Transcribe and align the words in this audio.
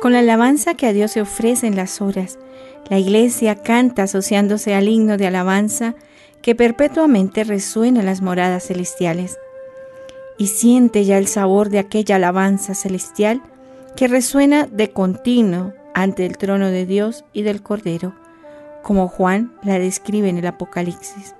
Con 0.00 0.14
la 0.14 0.20
alabanza 0.20 0.74
que 0.74 0.86
a 0.86 0.94
Dios 0.94 1.10
se 1.10 1.20
ofrece 1.20 1.66
en 1.66 1.76
las 1.76 2.00
horas, 2.00 2.38
la 2.88 2.98
iglesia 2.98 3.56
canta 3.56 4.04
asociándose 4.04 4.74
al 4.74 4.88
himno 4.88 5.18
de 5.18 5.26
alabanza 5.26 5.94
que 6.40 6.54
perpetuamente 6.54 7.44
resuena 7.44 8.00
en 8.00 8.06
las 8.06 8.22
moradas 8.22 8.66
celestiales. 8.66 9.38
Y 10.38 10.46
siente 10.46 11.04
ya 11.04 11.18
el 11.18 11.26
sabor 11.26 11.68
de 11.68 11.80
aquella 11.80 12.16
alabanza 12.16 12.74
celestial 12.74 13.42
que 13.94 14.08
resuena 14.08 14.66
de 14.66 14.90
continuo 14.90 15.74
ante 15.92 16.24
el 16.24 16.38
trono 16.38 16.68
de 16.68 16.86
Dios 16.86 17.26
y 17.34 17.42
del 17.42 17.62
Cordero, 17.62 18.14
como 18.82 19.06
Juan 19.06 19.52
la 19.62 19.78
describe 19.78 20.30
en 20.30 20.38
el 20.38 20.46
Apocalipsis. 20.46 21.34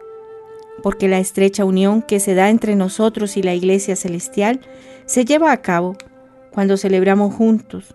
Porque 0.83 1.09
la 1.09 1.19
estrecha 1.19 1.65
unión 1.65 2.03
que 2.03 2.21
se 2.21 2.35
da 2.35 2.51
entre 2.51 2.77
nosotros 2.77 3.39
y 3.39 3.43
la 3.43 3.55
iglesia 3.55 3.97
celestial 3.97 4.61
se 5.07 5.25
lleva 5.25 5.51
a 5.51 5.63
cabo 5.63 5.97
cuando 6.51 6.77
celebramos 6.77 7.35
juntos 7.35 7.95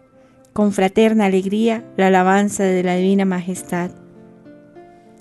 con 0.55 0.71
fraterna 0.71 1.25
alegría 1.25 1.83
la 1.97 2.07
alabanza 2.07 2.63
de 2.63 2.81
la 2.81 2.95
Divina 2.95 3.25
Majestad. 3.25 3.91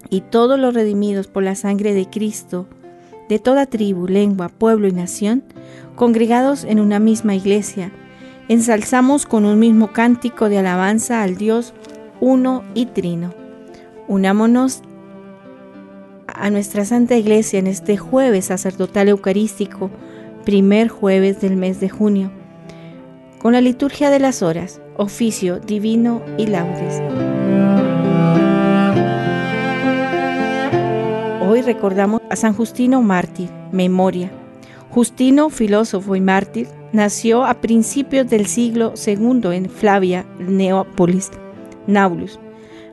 Y 0.09 0.21
todos 0.21 0.61
los 0.61 0.75
redimidos 0.75 1.27
por 1.27 1.43
la 1.43 1.57
sangre 1.57 1.93
de 1.93 2.09
Cristo, 2.09 2.69
de 3.29 3.41
toda 3.41 3.67
tribu, 3.67 4.07
lengua, 4.07 4.49
pueblo 4.49 4.87
y 4.87 4.93
nación, 4.93 5.43
congregados 5.97 6.63
en 6.63 6.79
una 6.79 7.01
misma 7.01 7.35
iglesia, 7.35 7.91
ensalzamos 8.47 9.27
con 9.27 9.45
un 9.45 9.59
mismo 9.59 9.93
cántico 9.93 10.49
de 10.49 10.59
alabanza 10.59 11.25
al 11.25 11.37
Dios 11.37 11.75
uno 12.21 12.63
y 12.75 12.87
trino. 12.87 13.35
Unámonos 14.07 14.83
a 16.29 16.49
nuestra 16.51 16.85
Santa 16.85 17.17
Iglesia 17.17 17.59
en 17.59 17.67
este 17.67 17.97
jueves 17.97 18.45
sacerdotal 18.45 19.09
eucarístico, 19.09 19.91
primer 20.45 20.87
jueves 20.87 21.41
del 21.41 21.57
mes 21.57 21.81
de 21.81 21.89
junio, 21.89 22.31
con 23.41 23.55
la 23.55 23.61
liturgia 23.61 24.11
de 24.11 24.21
las 24.21 24.41
horas 24.41 24.81
oficio 24.97 25.59
divino 25.61 26.23
y 26.39 26.47
laudes. 26.47 27.03
Hoy 31.47 31.63
recordamos 31.63 32.21
a 32.31 32.37
San 32.37 32.55
Justino 32.55 33.03
mártir, 33.03 33.49
memoria. 33.73 34.31
Justino, 34.91 35.51
filósofo 35.51 36.17
y 36.17 36.21
mártir, 36.21 36.69
nació 36.93 37.45
a 37.45 37.55
principios 37.55 38.29
del 38.29 38.47
siglo 38.47 38.95
II 39.05 39.51
en 39.53 39.69
Flavia, 39.69 40.25
Neópolis, 40.39 41.31
Naulus, 41.87 42.39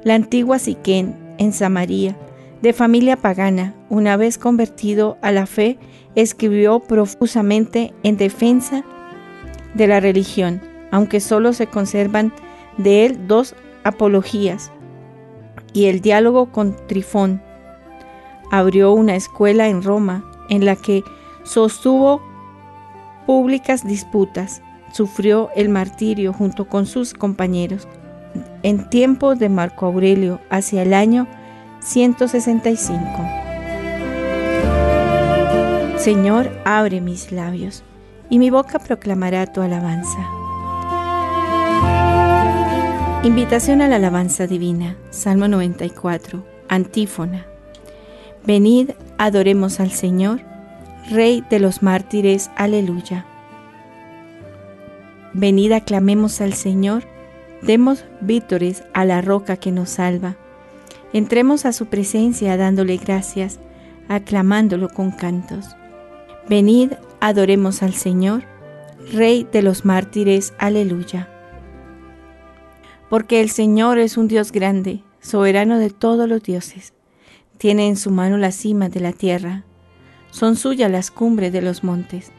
la 0.03 0.15
antigua 0.15 0.59
Siquén, 0.59 1.15
en 1.37 1.53
Samaria, 1.53 2.17
de 2.61 2.73
familia 2.73 3.17
pagana, 3.17 3.73
una 3.89 4.17
vez 4.17 4.37
convertido 4.37 5.17
a 5.21 5.31
la 5.31 5.45
fe, 5.45 5.77
escribió 6.15 6.79
profusamente 6.79 7.93
en 8.03 8.17
defensa 8.17 8.83
de 9.73 9.87
la 9.87 9.99
religión 9.99 10.70
aunque 10.91 11.19
solo 11.19 11.53
se 11.53 11.67
conservan 11.67 12.33
de 12.77 13.05
él 13.05 13.27
dos 13.27 13.55
apologías 13.83 14.71
y 15.73 15.85
el 15.85 16.01
diálogo 16.01 16.51
con 16.51 16.75
Trifón. 16.87 17.41
Abrió 18.51 18.91
una 18.91 19.15
escuela 19.15 19.67
en 19.67 19.81
Roma 19.81 20.23
en 20.49 20.65
la 20.65 20.75
que 20.75 21.03
sostuvo 21.43 22.21
públicas 23.25 23.85
disputas, 23.85 24.61
sufrió 24.91 25.49
el 25.55 25.69
martirio 25.69 26.33
junto 26.33 26.67
con 26.67 26.85
sus 26.85 27.13
compañeros. 27.13 27.87
En 28.63 28.89
tiempos 28.89 29.39
de 29.39 29.49
Marco 29.49 29.85
Aurelio, 29.85 30.39
hacia 30.49 30.83
el 30.83 30.93
año 30.93 31.27
165. 31.79 33.01
Señor, 35.97 36.51
abre 36.65 36.99
mis 36.99 37.31
labios, 37.31 37.83
y 38.29 38.39
mi 38.39 38.49
boca 38.49 38.79
proclamará 38.79 39.45
tu 39.45 39.61
alabanza. 39.61 40.40
Invitación 43.23 43.83
a 43.83 43.87
la 43.87 43.97
alabanza 43.97 44.47
divina, 44.47 44.97
Salmo 45.11 45.47
94, 45.47 46.43
antífona. 46.67 47.45
Venid, 48.47 48.93
adoremos 49.19 49.79
al 49.79 49.91
Señor, 49.91 50.41
Rey 51.07 51.43
de 51.47 51.59
los 51.59 51.83
mártires, 51.83 52.49
aleluya. 52.55 53.27
Venid, 55.33 55.71
aclamemos 55.71 56.41
al 56.41 56.53
Señor, 56.53 57.03
demos 57.61 58.05
vítores 58.21 58.83
a 58.95 59.05
la 59.05 59.21
roca 59.21 59.55
que 59.55 59.71
nos 59.71 59.91
salva. 59.91 60.35
Entremos 61.13 61.65
a 61.65 61.73
su 61.73 61.85
presencia 61.85 62.57
dándole 62.57 62.97
gracias, 62.97 63.59
aclamándolo 64.07 64.89
con 64.89 65.11
cantos. 65.11 65.75
Venid, 66.49 66.93
adoremos 67.19 67.83
al 67.83 67.93
Señor, 67.93 68.45
Rey 69.13 69.47
de 69.51 69.61
los 69.61 69.85
mártires, 69.85 70.55
aleluya 70.57 71.30
porque 73.11 73.41
el 73.41 73.49
Señor 73.49 73.99
es 73.99 74.15
un 74.15 74.29
Dios 74.29 74.53
grande, 74.53 75.03
soberano 75.19 75.79
de 75.79 75.89
todos 75.89 76.29
los 76.29 76.41
dioses. 76.41 76.93
Tiene 77.57 77.89
en 77.89 77.97
su 77.97 78.09
mano 78.09 78.37
la 78.37 78.53
cima 78.53 78.87
de 78.87 79.01
la 79.01 79.11
tierra, 79.11 79.65
son 80.29 80.55
suyas 80.55 80.89
las 80.89 81.11
cumbres 81.11 81.51
de 81.51 81.61
los 81.61 81.83
montes. 81.83 82.31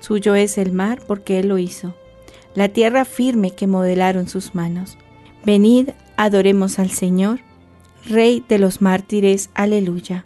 Suyo 0.00 0.34
es 0.34 0.56
el 0.56 0.72
mar 0.72 1.02
porque 1.06 1.38
Él 1.38 1.48
lo 1.48 1.58
hizo, 1.58 1.94
la 2.54 2.70
tierra 2.70 3.04
firme 3.04 3.50
que 3.50 3.66
modelaron 3.66 4.26
sus 4.26 4.54
manos. 4.54 4.96
Venid, 5.44 5.90
adoremos 6.16 6.78
al 6.78 6.88
Señor, 6.88 7.40
Rey 8.08 8.42
de 8.48 8.58
los 8.58 8.80
mártires, 8.80 9.50
aleluya. 9.52 10.24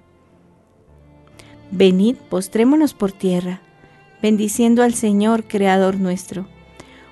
Venid, 1.73 2.15
postrémonos 2.15 2.95
por 2.95 3.11
tierra, 3.11 3.61
bendiciendo 4.23 4.85
al 4.85 4.95
Señor, 4.95 5.49
Creador 5.49 5.99
nuestro 5.99 6.47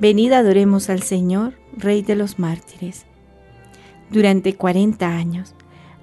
Venid 0.00 0.32
adoremos 0.32 0.90
al 0.90 1.02
Señor, 1.02 1.54
Rey 1.76 2.02
de 2.02 2.14
los 2.14 2.38
mártires. 2.38 3.04
Durante 4.10 4.54
cuarenta 4.54 5.08
años, 5.08 5.54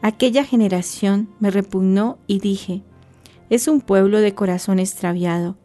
aquella 0.02 0.44
generación 0.44 1.30
me 1.40 1.50
repugnó 1.50 2.18
y 2.28 2.40
dije, 2.40 2.84
es 3.50 3.70
un 3.70 3.80
pueblo 3.80 4.20
de 4.20 4.36
corazón 4.36 4.80
extraviado, 4.80 5.56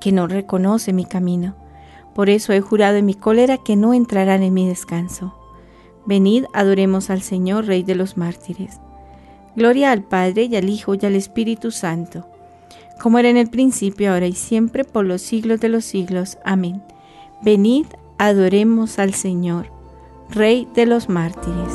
que 0.00 0.10
no 0.10 0.26
reconoce 0.26 0.92
mi 0.92 1.04
camino. 1.04 1.56
Por 2.16 2.30
eso 2.30 2.52
he 2.52 2.60
jurado 2.60 2.96
en 2.96 3.06
mi 3.06 3.14
cólera 3.14 3.58
que 3.58 3.76
no 3.76 3.94
entrarán 3.94 4.42
en 4.42 4.52
mi 4.52 4.66
descanso. 4.66 5.34
Venid, 6.04 6.46
adoremos 6.52 7.10
al 7.10 7.22
Señor, 7.22 7.66
Rey 7.66 7.84
de 7.84 7.94
los 7.94 8.16
mártires. 8.16 8.80
Gloria 9.54 9.92
al 9.92 10.02
Padre 10.02 10.44
y 10.44 10.56
al 10.56 10.68
Hijo 10.68 10.94
y 10.94 11.06
al 11.06 11.14
Espíritu 11.14 11.70
Santo, 11.70 12.26
como 13.00 13.18
era 13.18 13.28
en 13.28 13.36
el 13.36 13.50
principio, 13.50 14.12
ahora 14.12 14.26
y 14.26 14.32
siempre, 14.32 14.84
por 14.84 15.04
los 15.04 15.22
siglos 15.22 15.60
de 15.60 15.68
los 15.68 15.84
siglos. 15.84 16.38
Amén. 16.44 16.82
Venid, 17.42 17.86
adoremos 18.16 18.98
al 18.98 19.12
Señor, 19.12 19.66
Rey 20.30 20.66
de 20.74 20.86
los 20.86 21.10
mártires. 21.10 21.72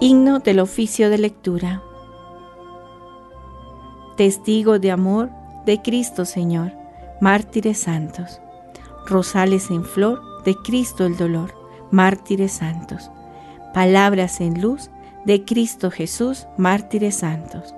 Himno 0.00 0.40
del 0.40 0.58
oficio 0.58 1.08
de 1.08 1.18
lectura. 1.18 1.82
Testigo 4.16 4.80
de 4.80 4.90
amor 4.90 5.30
de 5.64 5.80
Cristo 5.82 6.24
Señor, 6.24 6.72
mártires 7.20 7.78
santos. 7.78 8.40
Rosales 9.06 9.70
en 9.70 9.84
flor 9.84 10.20
de 10.44 10.56
Cristo 10.56 11.06
el 11.06 11.16
dolor, 11.16 11.54
mártires 11.92 12.52
santos. 12.52 13.10
Palabras 13.72 14.40
en 14.40 14.60
luz 14.60 14.90
de 15.24 15.44
Cristo 15.44 15.92
Jesús, 15.92 16.48
mártires 16.56 17.14
santos. 17.14 17.74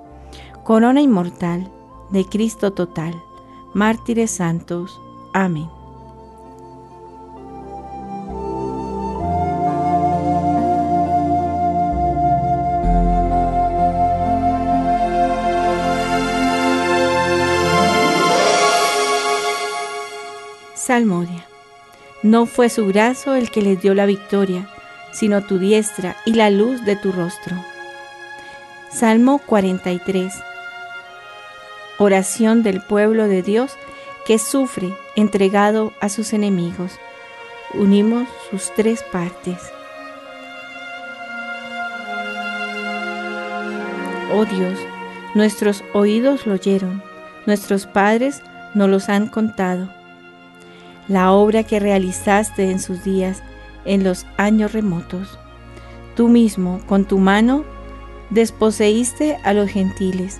Corona 0.63 1.01
inmortal 1.01 1.71
de 2.11 2.25
Cristo 2.25 2.71
total, 2.71 3.21
mártires 3.73 4.31
santos. 4.31 4.99
Amén. 5.33 5.69
Salmodia. 20.75 21.45
No 22.23 22.45
fue 22.45 22.69
su 22.69 22.85
brazo 22.85 23.35
el 23.35 23.49
que 23.49 23.61
les 23.61 23.81
dio 23.81 23.93
la 23.93 24.05
victoria, 24.05 24.67
sino 25.13 25.45
tu 25.45 25.57
diestra 25.57 26.17
y 26.25 26.33
la 26.33 26.49
luz 26.49 26.83
de 26.83 26.95
tu 26.97 27.11
rostro. 27.11 27.55
Salmo 28.91 29.39
43 29.45 30.33
oración 32.01 32.63
del 32.63 32.81
pueblo 32.81 33.27
de 33.27 33.43
Dios 33.43 33.75
que 34.25 34.39
sufre 34.39 34.91
entregado 35.15 35.93
a 36.01 36.09
sus 36.09 36.33
enemigos. 36.33 36.93
Unimos 37.75 38.27
sus 38.49 38.73
tres 38.75 39.03
partes. 39.11 39.59
Oh 44.33 44.45
Dios, 44.45 44.79
nuestros 45.35 45.83
oídos 45.93 46.47
lo 46.47 46.53
oyeron, 46.53 47.03
nuestros 47.45 47.85
padres 47.85 48.41
nos 48.73 48.89
los 48.89 49.07
han 49.07 49.27
contado. 49.27 49.87
La 51.07 51.31
obra 51.31 51.63
que 51.63 51.79
realizaste 51.79 52.71
en 52.71 52.79
sus 52.79 53.03
días, 53.03 53.43
en 53.85 54.03
los 54.03 54.25
años 54.37 54.73
remotos. 54.73 55.37
Tú 56.15 56.29
mismo, 56.29 56.81
con 56.87 57.05
tu 57.05 57.19
mano, 57.19 57.63
desposeíste 58.31 59.37
a 59.43 59.53
los 59.53 59.69
gentiles 59.69 60.39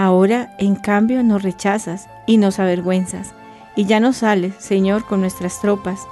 Ahora, 0.00 0.54
en 0.58 0.76
cambio, 0.76 1.24
nos 1.24 1.42
rechazas 1.42 2.08
y 2.24 2.36
nos 2.36 2.60
avergüenzas, 2.60 3.34
y 3.74 3.84
ya 3.86 3.98
no 3.98 4.12
sales, 4.12 4.54
Señor, 4.60 5.04
con 5.04 5.20
nuestras 5.20 5.60
tropas. 5.60 6.06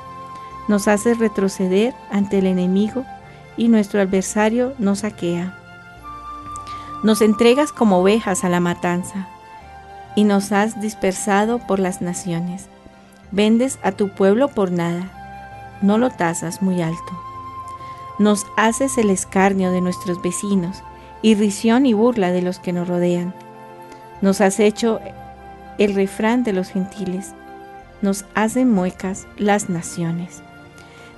Nos 0.67 0.89
haces 0.89 1.21
retroceder 1.21 1.95
ante 2.11 2.39
el 2.39 2.47
enemigo 2.47 3.05
y 3.57 3.69
nuestro 3.69 4.01
adversario 4.01 4.75
nos 4.81 4.99
saquea. 4.99 5.57
Nos 7.05 7.23
entregas 7.23 7.71
como 7.71 8.01
ovejas 8.01 8.43
a 8.43 8.49
la 8.49 8.59
matanza 8.59 9.29
y 10.17 10.25
nos 10.25 10.51
has 10.51 10.81
dispersado 10.81 11.61
por 11.61 11.79
las 11.79 12.03
naciones. 12.03 12.67
Vendes 13.31 13.79
a 13.85 13.93
tu 13.93 14.09
pueblo 14.09 14.49
por 14.49 14.73
nada, 14.73 15.79
no 15.81 15.97
lo 15.97 16.11
tasas 16.11 16.61
muy 16.61 16.83
alto. 16.83 17.21
Nos 18.19 18.47
haces 18.57 18.99
el 18.99 19.11
escarnio 19.11 19.71
de 19.71 19.81
nuestros 19.81 20.21
vecinos, 20.23 20.83
irrisión 21.23 21.87
y 21.87 21.93
burla 21.93 22.33
de 22.33 22.43
los 22.43 22.59
que 22.59 22.73
nos 22.73 22.89
rodean. 22.89 23.46
Nos 24.23 24.41
has 24.41 24.61
hecho 24.61 25.01
el 25.79 25.95
refrán 25.95 26.43
de 26.43 26.53
los 26.53 26.69
gentiles, 26.69 27.35
nos 28.03 28.25
hacen 28.35 28.71
muecas 28.71 29.27
las 29.37 29.69
naciones. 29.69 30.43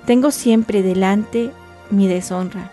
Tengo 0.05 0.31
siempre 0.31 0.81
delante 0.81 1.51
mi 1.89 2.07
deshonra, 2.07 2.71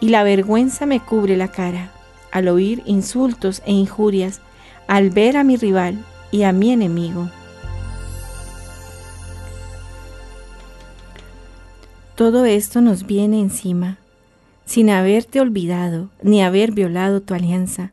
y 0.00 0.08
la 0.08 0.22
vergüenza 0.22 0.86
me 0.86 1.00
cubre 1.00 1.36
la 1.36 1.48
cara 1.48 1.90
al 2.32 2.48
oír 2.48 2.82
insultos 2.86 3.62
e 3.66 3.72
injurias 3.72 4.40
al 4.88 5.10
ver 5.10 5.36
a 5.36 5.44
mi 5.44 5.56
rival 5.56 6.04
y 6.30 6.42
a 6.42 6.52
mi 6.52 6.70
enemigo. 6.70 7.30
Todo 12.14 12.44
esto 12.44 12.80
nos 12.80 13.06
viene 13.06 13.40
encima, 13.40 13.98
sin 14.64 14.90
haberte 14.90 15.40
olvidado 15.40 16.08
ni 16.22 16.42
haber 16.42 16.72
violado 16.72 17.20
tu 17.20 17.34
alianza, 17.34 17.92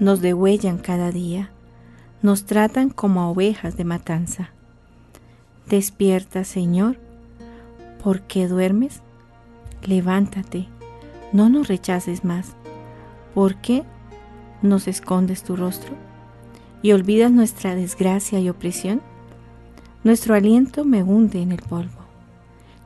nos 0.00 0.20
degüellan 0.20 0.78
cada 0.78 1.10
día, 1.10 1.50
nos 2.22 2.44
tratan 2.44 2.90
como 2.90 3.20
a 3.20 3.28
ovejas 3.28 3.76
de 3.76 3.84
matanza. 3.84 4.50
Despierta, 5.68 6.44
Señor, 6.44 6.98
¿por 8.02 8.22
qué 8.22 8.48
duermes? 8.48 9.00
Levántate, 9.84 10.66
no 11.32 11.48
nos 11.48 11.68
rechaces 11.68 12.24
más. 12.24 12.54
¿Por 13.34 13.56
qué 13.56 13.84
nos 14.62 14.88
escondes 14.88 15.42
tu 15.44 15.54
rostro? 15.54 15.94
y 16.82 16.92
olvidas 16.92 17.30
nuestra 17.30 17.74
desgracia 17.74 18.40
y 18.40 18.48
opresión? 18.48 19.00
Nuestro 20.04 20.34
aliento 20.34 20.84
me 20.84 21.02
hunde 21.02 21.42
en 21.42 21.52
el 21.52 21.62
polvo. 21.62 21.98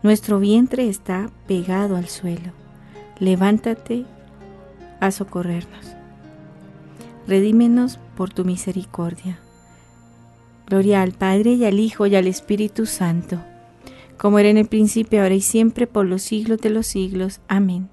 Nuestro 0.03 0.41
vientre 0.41 0.89
está 0.89 1.31
pegado 1.47 1.97
al 1.97 2.09
suelo. 2.09 2.53
Levántate 3.19 4.05
a 5.01 5.11
socorrernos. 5.11 5.95
Redímenos 7.27 7.99
por 8.17 8.33
tu 8.33 8.45
misericordia. 8.45 9.39
Gloria 10.67 11.03
al 11.03 11.13
Padre 11.13 11.53
y 11.53 11.65
al 11.65 11.79
Hijo 11.79 12.07
y 12.07 12.17
al 12.17 12.27
Espíritu 12.27 12.87
Santo, 12.87 13.39
como 14.17 14.39
era 14.39 14.49
en 14.49 14.57
el 14.57 14.67
principio, 14.67 15.23
ahora 15.23 15.35
y 15.35 15.41
siempre, 15.41 15.87
por 15.87 16.07
los 16.07 16.23
siglos 16.23 16.61
de 16.61 16.71
los 16.71 16.87
siglos. 16.87 17.41
Amén. 17.49 17.89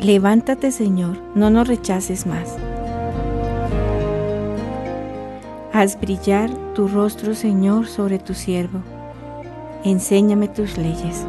Levántate, 0.00 0.70
Señor, 0.70 1.18
no 1.34 1.50
nos 1.50 1.66
rechaces 1.66 2.26
más. 2.26 2.56
Haz 5.72 6.00
brillar 6.00 6.50
tu 6.74 6.88
rostro, 6.88 7.34
Señor, 7.34 7.86
sobre 7.86 8.18
tu 8.18 8.34
siervo. 8.34 8.80
Enséñame 9.84 10.48
tus 10.48 10.78
leyes. 10.78 11.26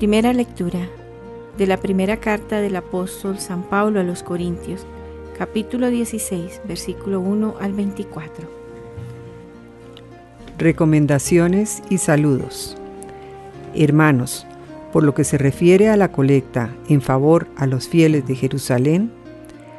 Primera 0.00 0.32
lectura 0.32 0.88
de 1.58 1.66
la 1.66 1.76
primera 1.76 2.16
carta 2.16 2.62
del 2.62 2.74
apóstol 2.76 3.38
San 3.38 3.62
Pablo 3.64 4.00
a 4.00 4.02
los 4.02 4.22
Corintios, 4.22 4.86
capítulo 5.36 5.90
16, 5.90 6.62
versículo 6.66 7.20
1 7.20 7.56
al 7.60 7.74
24. 7.74 8.48
Recomendaciones 10.56 11.82
y 11.90 11.98
saludos. 11.98 12.78
Hermanos, 13.74 14.46
por 14.90 15.02
lo 15.02 15.12
que 15.12 15.24
se 15.24 15.36
refiere 15.36 15.90
a 15.90 15.98
la 15.98 16.10
colecta 16.10 16.74
en 16.88 17.02
favor 17.02 17.48
a 17.56 17.66
los 17.66 17.86
fieles 17.86 18.26
de 18.26 18.36
Jerusalén, 18.36 19.12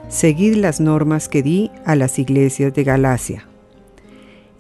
seguid 0.08 0.56
las 0.58 0.80
normas 0.80 1.30
que 1.30 1.42
di 1.42 1.72
a 1.84 1.96
las 1.96 2.20
iglesias 2.20 2.75
de 2.75 2.84
Galacia. 2.84 3.48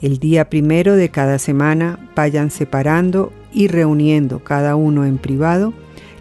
El 0.01 0.17
día 0.17 0.49
primero 0.49 0.95
de 0.95 1.09
cada 1.09 1.37
semana 1.37 2.09
vayan 2.15 2.49
separando 2.49 3.31
y 3.51 3.67
reuniendo 3.67 4.39
cada 4.43 4.75
uno 4.75 5.05
en 5.05 5.17
privado 5.17 5.73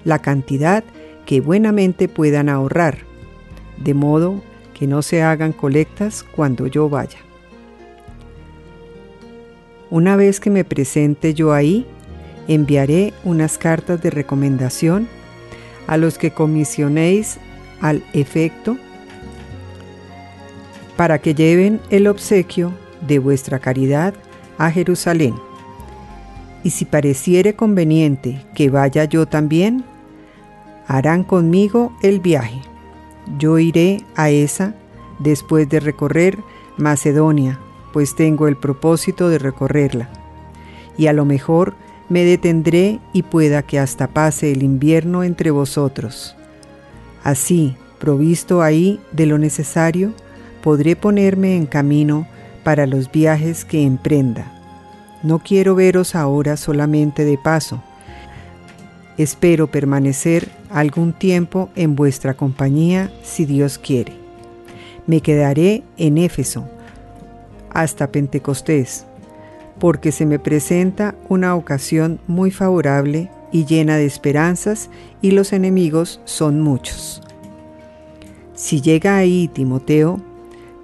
la 0.04 0.20
cantidad 0.20 0.84
que 1.26 1.40
buenamente 1.40 2.08
puedan 2.08 2.48
ahorrar, 2.48 2.98
de 3.76 3.94
modo 3.94 4.42
que 4.74 4.86
no 4.86 5.02
se 5.02 5.22
hagan 5.22 5.52
colectas 5.52 6.24
cuando 6.34 6.66
yo 6.66 6.88
vaya. 6.88 7.18
Una 9.90 10.16
vez 10.16 10.40
que 10.40 10.50
me 10.50 10.64
presente 10.64 11.34
yo 11.34 11.52
ahí, 11.52 11.86
enviaré 12.48 13.12
unas 13.24 13.58
cartas 13.58 14.02
de 14.02 14.10
recomendación 14.10 15.08
a 15.86 15.96
los 15.96 16.18
que 16.18 16.30
comisionéis 16.30 17.38
al 17.80 18.04
efecto 18.12 18.76
para 20.96 21.18
que 21.18 21.34
lleven 21.34 21.80
el 21.90 22.06
obsequio 22.06 22.72
de 23.06 23.18
vuestra 23.18 23.58
caridad 23.58 24.14
a 24.58 24.70
Jerusalén. 24.70 25.34
Y 26.62 26.70
si 26.70 26.84
pareciere 26.84 27.54
conveniente 27.54 28.44
que 28.54 28.70
vaya 28.70 29.04
yo 29.04 29.26
también, 29.26 29.84
harán 30.86 31.24
conmigo 31.24 31.92
el 32.02 32.20
viaje. 32.20 32.60
Yo 33.38 33.58
iré 33.58 34.04
a 34.16 34.30
esa 34.30 34.74
después 35.18 35.68
de 35.68 35.80
recorrer 35.80 36.38
Macedonia, 36.76 37.60
pues 37.92 38.14
tengo 38.16 38.48
el 38.48 38.56
propósito 38.56 39.28
de 39.28 39.38
recorrerla. 39.38 40.08
Y 40.98 41.06
a 41.06 41.12
lo 41.12 41.24
mejor 41.24 41.74
me 42.08 42.24
detendré 42.24 42.98
y 43.12 43.22
pueda 43.22 43.62
que 43.62 43.78
hasta 43.78 44.08
pase 44.08 44.52
el 44.52 44.62
invierno 44.62 45.22
entre 45.22 45.50
vosotros. 45.50 46.36
Así, 47.22 47.76
provisto 47.98 48.62
ahí 48.62 49.00
de 49.12 49.26
lo 49.26 49.38
necesario, 49.38 50.12
podré 50.62 50.96
ponerme 50.96 51.56
en 51.56 51.66
camino 51.66 52.26
para 52.64 52.86
los 52.86 53.10
viajes 53.10 53.64
que 53.64 53.84
emprenda. 53.84 54.59
No 55.22 55.38
quiero 55.38 55.74
veros 55.74 56.14
ahora 56.14 56.56
solamente 56.56 57.24
de 57.24 57.36
paso. 57.36 57.82
Espero 59.18 59.70
permanecer 59.70 60.48
algún 60.70 61.12
tiempo 61.12 61.68
en 61.76 61.94
vuestra 61.94 62.34
compañía 62.34 63.12
si 63.22 63.44
Dios 63.44 63.78
quiere. 63.78 64.14
Me 65.06 65.20
quedaré 65.20 65.82
en 65.98 66.16
Éfeso 66.16 66.64
hasta 67.70 68.10
Pentecostés, 68.10 69.06
porque 69.78 70.12
se 70.12 70.26
me 70.26 70.38
presenta 70.38 71.14
una 71.28 71.54
ocasión 71.54 72.18
muy 72.26 72.50
favorable 72.50 73.30
y 73.52 73.64
llena 73.64 73.96
de 73.96 74.06
esperanzas 74.06 74.90
y 75.20 75.32
los 75.32 75.52
enemigos 75.52 76.20
son 76.24 76.60
muchos. 76.60 77.22
Si 78.54 78.80
llega 78.80 79.16
ahí 79.16 79.48
Timoteo, 79.48 80.20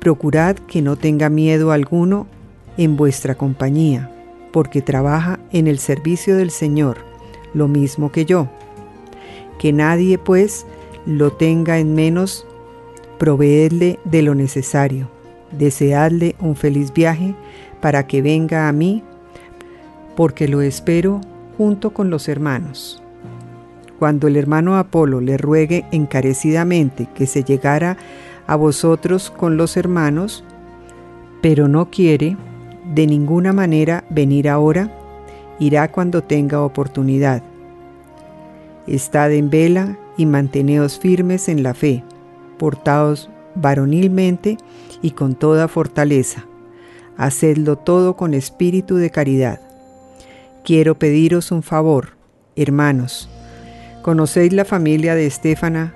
procurad 0.01 0.57
que 0.57 0.83
no 0.83 0.97
tenga 0.97 1.29
miedo 1.29 1.73
alguno 1.73 2.27
en 2.77 2.97
vuestra 2.97 3.35
compañía, 3.35 4.11
porque 4.53 4.83
trabaja 4.83 5.39
en 5.53 5.67
el 5.67 5.79
servicio 5.79 6.37
del 6.37 6.51
Señor, 6.51 6.99
lo 7.55 7.69
mismo 7.69 8.13
que 8.13 8.25
yo. 8.25 8.49
Que 9.59 9.73
nadie, 9.73 10.19
pues, 10.19 10.67
lo 11.07 11.33
tenga 11.33 11.79
en 11.79 11.95
menos, 11.95 12.47
proveedle 13.19 13.99
de 14.05 14.23
lo 14.23 14.35
necesario, 14.35 15.09
deseadle 15.53 16.37
un 16.41 16.57
feliz 16.57 16.93
viaje 16.93 17.35
para 17.81 18.07
que 18.07 18.23
venga 18.23 18.69
a 18.69 18.73
mí, 18.73 19.03
porque 20.17 20.49
lo 20.49 20.63
espero 20.63 21.21
junto 21.57 21.93
con 21.93 22.11
los 22.11 22.29
hermanos. 22.29 23.03
Cuando 23.99 24.29
el 24.29 24.37
hermano 24.37 24.77
Apolo 24.77 25.21
le 25.21 25.39
ruegue 25.39 25.87
encarecidamente 25.91 27.09
que 27.15 27.27
se 27.27 27.45
llegara 27.45 27.97
a 28.47 28.57
vosotros 28.57 29.31
con 29.31 29.57
los 29.57 29.77
hermanos, 29.77 30.45
pero 31.41 31.69
no 31.69 31.91
quiere 31.91 32.37
de 32.97 33.07
ninguna 33.07 33.53
manera 33.53 34.05
venir 34.09 34.49
ahora, 34.49 34.91
irá 35.59 35.93
cuando 35.93 36.25
tenga 36.25 36.63
oportunidad. 36.63 37.43
Estad 38.87 39.33
en 39.33 39.51
vela 39.51 39.99
y 40.17 40.25
manteneos 40.25 40.99
firmes 40.99 41.51
en 41.51 41.63
la 41.63 41.75
fe, 41.75 42.03
portaos 42.57 43.29
varonilmente 43.55 44.57
y 45.03 45.11
con 45.11 45.35
toda 45.35 45.69
fortaleza. 45.69 46.47
Hacedlo 47.19 47.77
todo 47.77 48.17
con 48.17 48.33
espíritu 48.33 48.97
de 48.97 49.11
caridad. 49.11 49.61
Quiero 50.65 50.99
pediros 50.99 51.53
un 51.53 51.63
favor, 51.63 52.17
hermanos. 52.57 53.29
Conocéis 54.01 54.55
la 54.55 54.65
familia 54.65 55.15
de 55.15 55.27
Estéfana, 55.27 55.95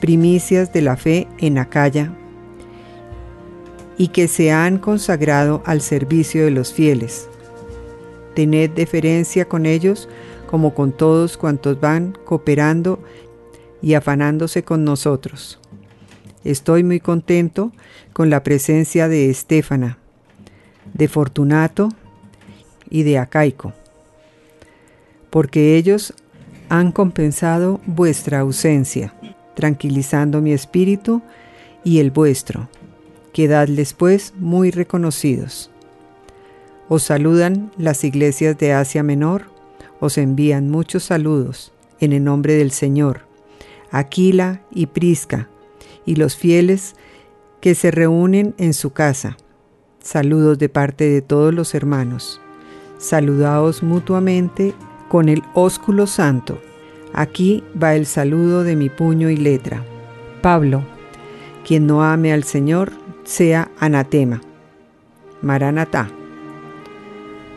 primicias 0.00 0.72
de 0.72 0.80
la 0.80 0.96
fe 0.96 1.28
en 1.40 1.58
Acaya, 1.58 2.10
y 4.00 4.08
que 4.08 4.28
se 4.28 4.50
han 4.50 4.78
consagrado 4.78 5.62
al 5.66 5.82
servicio 5.82 6.46
de 6.46 6.50
los 6.50 6.72
fieles. 6.72 7.28
Tened 8.34 8.70
deferencia 8.70 9.44
con 9.44 9.66
ellos 9.66 10.08
como 10.46 10.72
con 10.72 10.92
todos 10.92 11.36
cuantos 11.36 11.78
van 11.78 12.16
cooperando 12.24 12.98
y 13.82 13.92
afanándose 13.92 14.62
con 14.62 14.84
nosotros. 14.84 15.60
Estoy 16.44 16.82
muy 16.82 17.00
contento 17.00 17.72
con 18.14 18.30
la 18.30 18.42
presencia 18.42 19.06
de 19.06 19.28
Estéfana, 19.28 19.98
de 20.94 21.06
Fortunato 21.06 21.90
y 22.88 23.02
de 23.02 23.18
Acaico, 23.18 23.74
porque 25.28 25.76
ellos 25.76 26.14
han 26.70 26.90
compensado 26.90 27.82
vuestra 27.84 28.40
ausencia, 28.40 29.12
tranquilizando 29.54 30.40
mi 30.40 30.54
espíritu 30.54 31.20
y 31.84 31.98
el 31.98 32.10
vuestro. 32.10 32.66
Quedadles 33.32 33.94
pues 33.94 34.34
muy 34.36 34.70
reconocidos. 34.70 35.70
Os 36.88 37.04
saludan 37.04 37.70
las 37.76 38.02
iglesias 38.02 38.58
de 38.58 38.72
Asia 38.72 39.02
Menor, 39.02 39.44
os 40.00 40.18
envían 40.18 40.70
muchos 40.70 41.04
saludos 41.04 41.72
en 42.00 42.12
el 42.12 42.24
nombre 42.24 42.54
del 42.54 42.72
Señor, 42.72 43.22
Aquila 43.90 44.62
y 44.72 44.86
Prisca, 44.86 45.48
y 46.04 46.16
los 46.16 46.34
fieles 46.34 46.96
que 47.60 47.74
se 47.74 47.90
reúnen 47.90 48.54
en 48.58 48.74
su 48.74 48.90
casa. 48.90 49.36
Saludos 50.02 50.58
de 50.58 50.68
parte 50.68 51.08
de 51.08 51.20
todos 51.20 51.54
los 51.54 51.74
hermanos. 51.74 52.40
Saludaos 52.98 53.82
mutuamente 53.82 54.74
con 55.08 55.28
el 55.28 55.42
ósculo 55.54 56.06
santo. 56.06 56.60
Aquí 57.12 57.62
va 57.80 57.94
el 57.94 58.06
saludo 58.06 58.64
de 58.64 58.76
mi 58.76 58.88
puño 58.88 59.30
y 59.30 59.36
letra. 59.36 59.84
Pablo, 60.42 60.82
quien 61.66 61.86
no 61.86 62.02
ame 62.02 62.32
al 62.32 62.44
Señor, 62.44 62.92
sea 63.30 63.70
anatema. 63.78 64.40
Maranatá. 65.40 66.10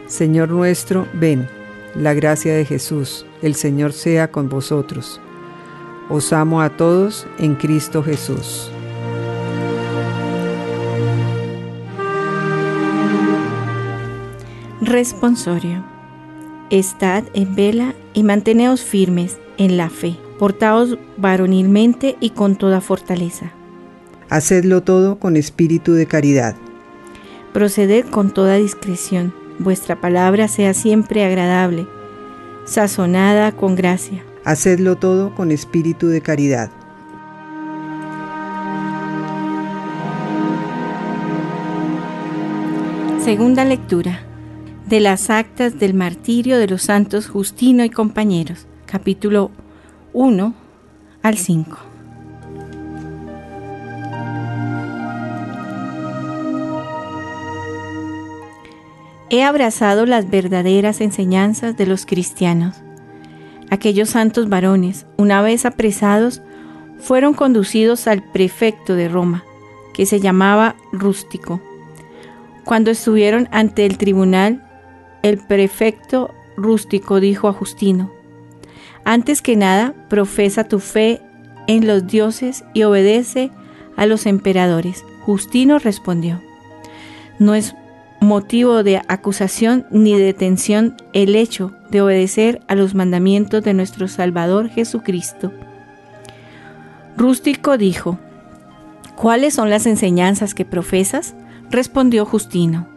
Señor 0.06 0.50
nuestro, 0.50 1.08
ven, 1.14 1.50
la 1.96 2.14
gracia 2.14 2.54
de 2.54 2.64
Jesús, 2.64 3.26
el 3.42 3.56
Señor 3.56 3.92
sea 3.92 4.30
con 4.30 4.50
vosotros. 4.50 5.20
Os 6.10 6.32
amo 6.32 6.62
a 6.62 6.70
todos 6.78 7.26
en 7.40 7.56
Cristo 7.56 8.04
Jesús. 8.04 8.70
Responsorio. 14.80 15.84
Estad 16.70 17.24
en 17.34 17.56
vela 17.56 17.96
y 18.14 18.22
manteneos 18.22 18.84
firmes 18.84 19.40
en 19.58 19.78
la 19.78 19.90
fe. 19.90 20.18
Portaos 20.38 21.00
varonilmente 21.18 22.16
y 22.20 22.30
con 22.30 22.58
toda 22.58 22.80
fortaleza. 22.80 23.54
Hacedlo 24.34 24.82
todo 24.82 25.20
con 25.20 25.38
espíritu 25.38 25.94
de 25.94 26.08
caridad. 26.08 26.56
Proceded 27.54 28.08
con 28.08 28.34
toda 28.34 28.56
discreción. 28.56 29.32
Vuestra 29.60 30.02
palabra 30.02 30.48
sea 30.48 30.74
siempre 30.74 31.24
agradable, 31.24 31.86
sazonada 32.66 33.52
con 33.52 33.76
gracia 33.76 34.24
Hacedlo 34.44 34.96
todo 34.96 35.36
con 35.36 35.52
espíritu 35.52 36.08
de 36.08 36.22
caridad. 36.22 36.72
Segunda 43.24 43.64
lectura 43.66 44.22
de 44.88 45.00
las 45.00 45.30
actas 45.30 45.78
del 45.78 45.94
martirio 45.94 46.58
de 46.58 46.66
los 46.66 46.82
santos 46.82 47.28
Justino 47.28 47.84
y 47.84 47.92
compañeros, 47.92 48.66
capítulo 48.88 49.52
1 50.14 50.56
al 51.22 51.38
5. 51.38 51.93
He 59.34 59.42
abrazado 59.42 60.06
las 60.06 60.30
verdaderas 60.30 61.02
enseñanzas 61.02 61.76
de 61.76 61.88
los 61.88 62.06
cristianos 62.06 62.84
Aquellos 63.72 64.12
santos 64.12 64.48
varones, 64.48 65.08
una 65.18 65.42
vez 65.42 65.66
apresados, 65.66 66.44
fueron 67.00 67.34
conducidos 67.34 68.06
al 68.06 68.22
prefecto 68.22 68.94
de 68.94 69.10
Roma, 69.10 69.44
que 69.96 70.06
se 70.06 70.20
llamaba 70.20 70.76
Rústico. 70.92 71.60
Cuando 72.64 72.92
estuvieron 72.92 73.50
ante 73.52 73.88
el 73.88 73.98
tribunal, 73.98 74.64
el 75.24 75.40
prefecto 75.40 76.32
Rústico 76.56 77.20
dijo 77.20 77.48
a 77.48 77.54
Justino, 77.54 78.12
Antes 79.04 79.42
que 79.42 79.56
nada, 79.56 79.96
profesa 80.10 80.66
tu 80.66 80.80
fe 80.80 81.24
en 81.66 81.88
los 81.88 82.06
dioses 82.06 82.64
y 82.76 82.84
obedece 82.84 83.50
a 83.98 84.06
los 84.06 84.28
emperadores. 84.28 85.04
Justino 85.22 85.80
respondió, 85.80 86.40
No 87.40 87.56
es 87.56 87.74
motivo 88.24 88.84
de 88.84 89.02
acusación 89.08 89.86
ni 89.92 90.18
de 90.18 90.24
detención 90.24 90.96
el 91.14 91.36
hecho 91.36 91.72
de 91.90 92.02
obedecer 92.02 92.62
a 92.68 92.76
los 92.76 92.96
mandamientos 92.96 93.64
de 93.64 93.74
nuestro 93.74 94.08
Salvador 94.08 94.70
Jesucristo. 94.70 95.52
Rústico 97.18 97.78
dijo, 97.78 98.18
¿cuáles 99.16 99.54
son 99.54 99.70
las 99.70 99.86
enseñanzas 99.86 100.54
que 100.54 100.66
profesas? 100.66 101.36
Respondió 101.70 102.26
Justino, 102.26 102.88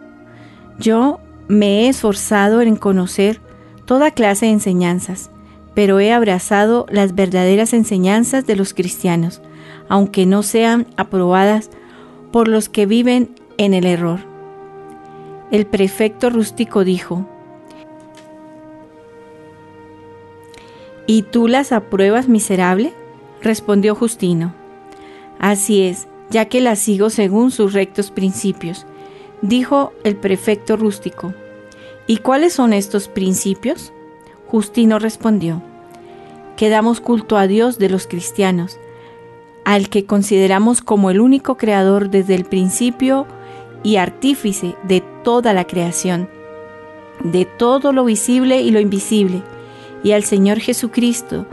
yo 0.79 1.21
me 1.49 1.83
he 1.83 1.89
esforzado 1.89 2.61
en 2.61 2.77
conocer 2.77 3.41
toda 3.85 4.11
clase 4.11 4.47
de 4.47 4.53
enseñanzas, 4.53 5.31
pero 5.75 6.01
he 6.01 6.13
abrazado 6.13 6.87
las 6.91 7.15
verdaderas 7.15 7.73
enseñanzas 7.73 8.47
de 8.47 8.57
los 8.57 8.75
cristianos, 8.75 9.43
aunque 9.89 10.27
no 10.27 10.43
sean 10.43 10.87
aprobadas 10.97 11.71
por 12.33 12.49
los 12.49 12.69
que 12.69 12.87
viven 12.87 13.31
en 13.59 13.75
el 13.75 13.87
error. 13.87 14.36
El 15.51 15.67
prefecto 15.67 16.29
rústico 16.29 16.83
dijo, 16.83 17.25
¿Y 21.07 21.23
tú 21.23 21.47
las 21.47 21.71
apruebas, 21.71 22.29
miserable? 22.29 22.93
respondió 23.41 23.95
Justino. 23.95 24.55
Así 25.39 25.83
es, 25.83 26.09
ya 26.31 26.47
que 26.47 26.61
las 26.61 26.81
sigo 26.81 27.11
según 27.11 27.53
sus 27.53 27.75
rectos 27.75 28.11
principios, 28.11 28.87
dijo 29.41 29.93
el 30.03 30.17
prefecto 30.17 30.77
rústico. 30.77 31.33
¿Y 32.09 32.19
cuáles 32.19 32.53
son 32.53 32.73
estos 32.73 33.07
principios? 33.07 33.93
Justino 34.49 34.99
respondió, 34.99 35.63
que 36.57 36.69
damos 36.69 37.01
culto 37.01 37.37
a 37.37 37.47
Dios 37.47 37.79
de 37.79 37.89
los 37.89 38.09
cristianos, 38.09 38.79
al 39.65 39.89
que 39.89 40.07
consideramos 40.07 40.81
como 40.81 41.11
el 41.11 41.21
único 41.21 41.57
creador 41.57 42.11
desde 42.11 42.35
el 42.35 42.45
principio 42.45 43.29
y 43.87 43.99
artífice 43.99 44.75
de 44.83 45.01
toda 45.23 45.53
la 45.53 45.65
creación, 45.65 46.29
de 47.23 47.45
todo 47.45 47.93
lo 47.93 48.05
visible 48.05 48.61
y 48.61 48.73
lo 48.73 48.81
invisible, 48.81 49.45
y 50.03 50.11
al 50.11 50.25
Señor 50.25 50.59
Jesucristo, 50.59 51.47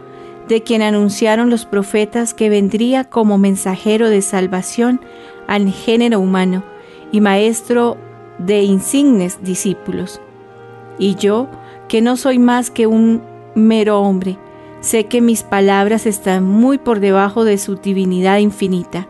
de 0.47 0.63
quien 0.63 0.81
anunciaron 0.81 1.51
los 1.51 1.67
profetas 1.67 2.33
que 2.33 2.49
vendría 2.49 3.03
como 3.03 3.37
mensajero 3.37 4.09
de 4.09 4.23
salvación 4.23 4.99
al 5.45 5.71
género 5.71 6.19
humano 6.19 6.63
y 7.11 7.21
maestro 7.21 7.97
de 8.39 8.63
insignes 8.63 9.43
discípulos. 9.43 10.19
Y 10.97 11.13
yo, 11.13 11.47
que 11.87 12.01
no 12.01 12.17
soy 12.17 12.39
más 12.39 12.71
que 12.71 12.87
un 12.87 13.21
mero 13.53 13.99
hombre, 13.99 14.39
sé 14.81 15.05
que 15.05 15.21
mis 15.21 15.43
palabras 15.43 16.07
están 16.07 16.43
muy 16.45 16.79
por 16.79 16.99
debajo 16.99 17.45
de 17.45 17.59
su 17.59 17.75
divinidad 17.75 18.39
infinita, 18.39 19.07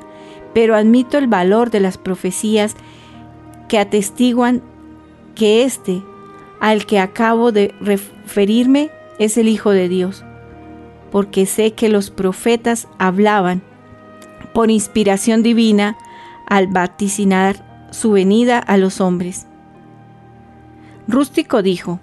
pero 0.53 0.75
admito 0.75 1.17
el 1.17 1.27
valor 1.27 1.69
de 1.71 1.79
las 1.79 1.97
profecías 1.97 2.75
que 3.73 3.79
atestiguan 3.79 4.61
que 5.33 5.63
éste, 5.63 6.03
al 6.59 6.85
que 6.85 6.99
acabo 6.99 7.51
de 7.51 7.73
referirme, 7.81 8.91
es 9.17 9.35
el 9.37 9.47
Hijo 9.47 9.71
de 9.71 9.89
Dios 9.89 10.23
porque 11.13 11.45
sé 11.45 11.73
que 11.73 11.89
los 11.89 12.09
profetas 12.09 12.87
hablaban 12.97 13.61
por 14.51 14.71
inspiración 14.71 15.43
divina 15.43 15.95
al 16.47 16.65
vaticinar 16.65 17.87
su 17.91 18.13
venida 18.13 18.57
a 18.57 18.77
los 18.77 18.99
hombres. 18.99 19.45
Rústico 21.07 21.61
dijo, 21.61 21.99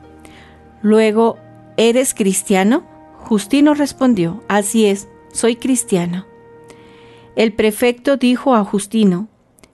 Luego, 0.80 1.38
¿eres 1.76 2.14
cristiano? 2.14 2.84
Justino 3.16 3.74
respondió, 3.74 4.44
Así 4.46 4.86
es, 4.86 5.08
soy 5.32 5.56
cristiano. 5.56 6.24
El 7.34 7.52
prefecto 7.52 8.16
dijo 8.16 8.54
a 8.54 8.62
Justino, 8.62 9.26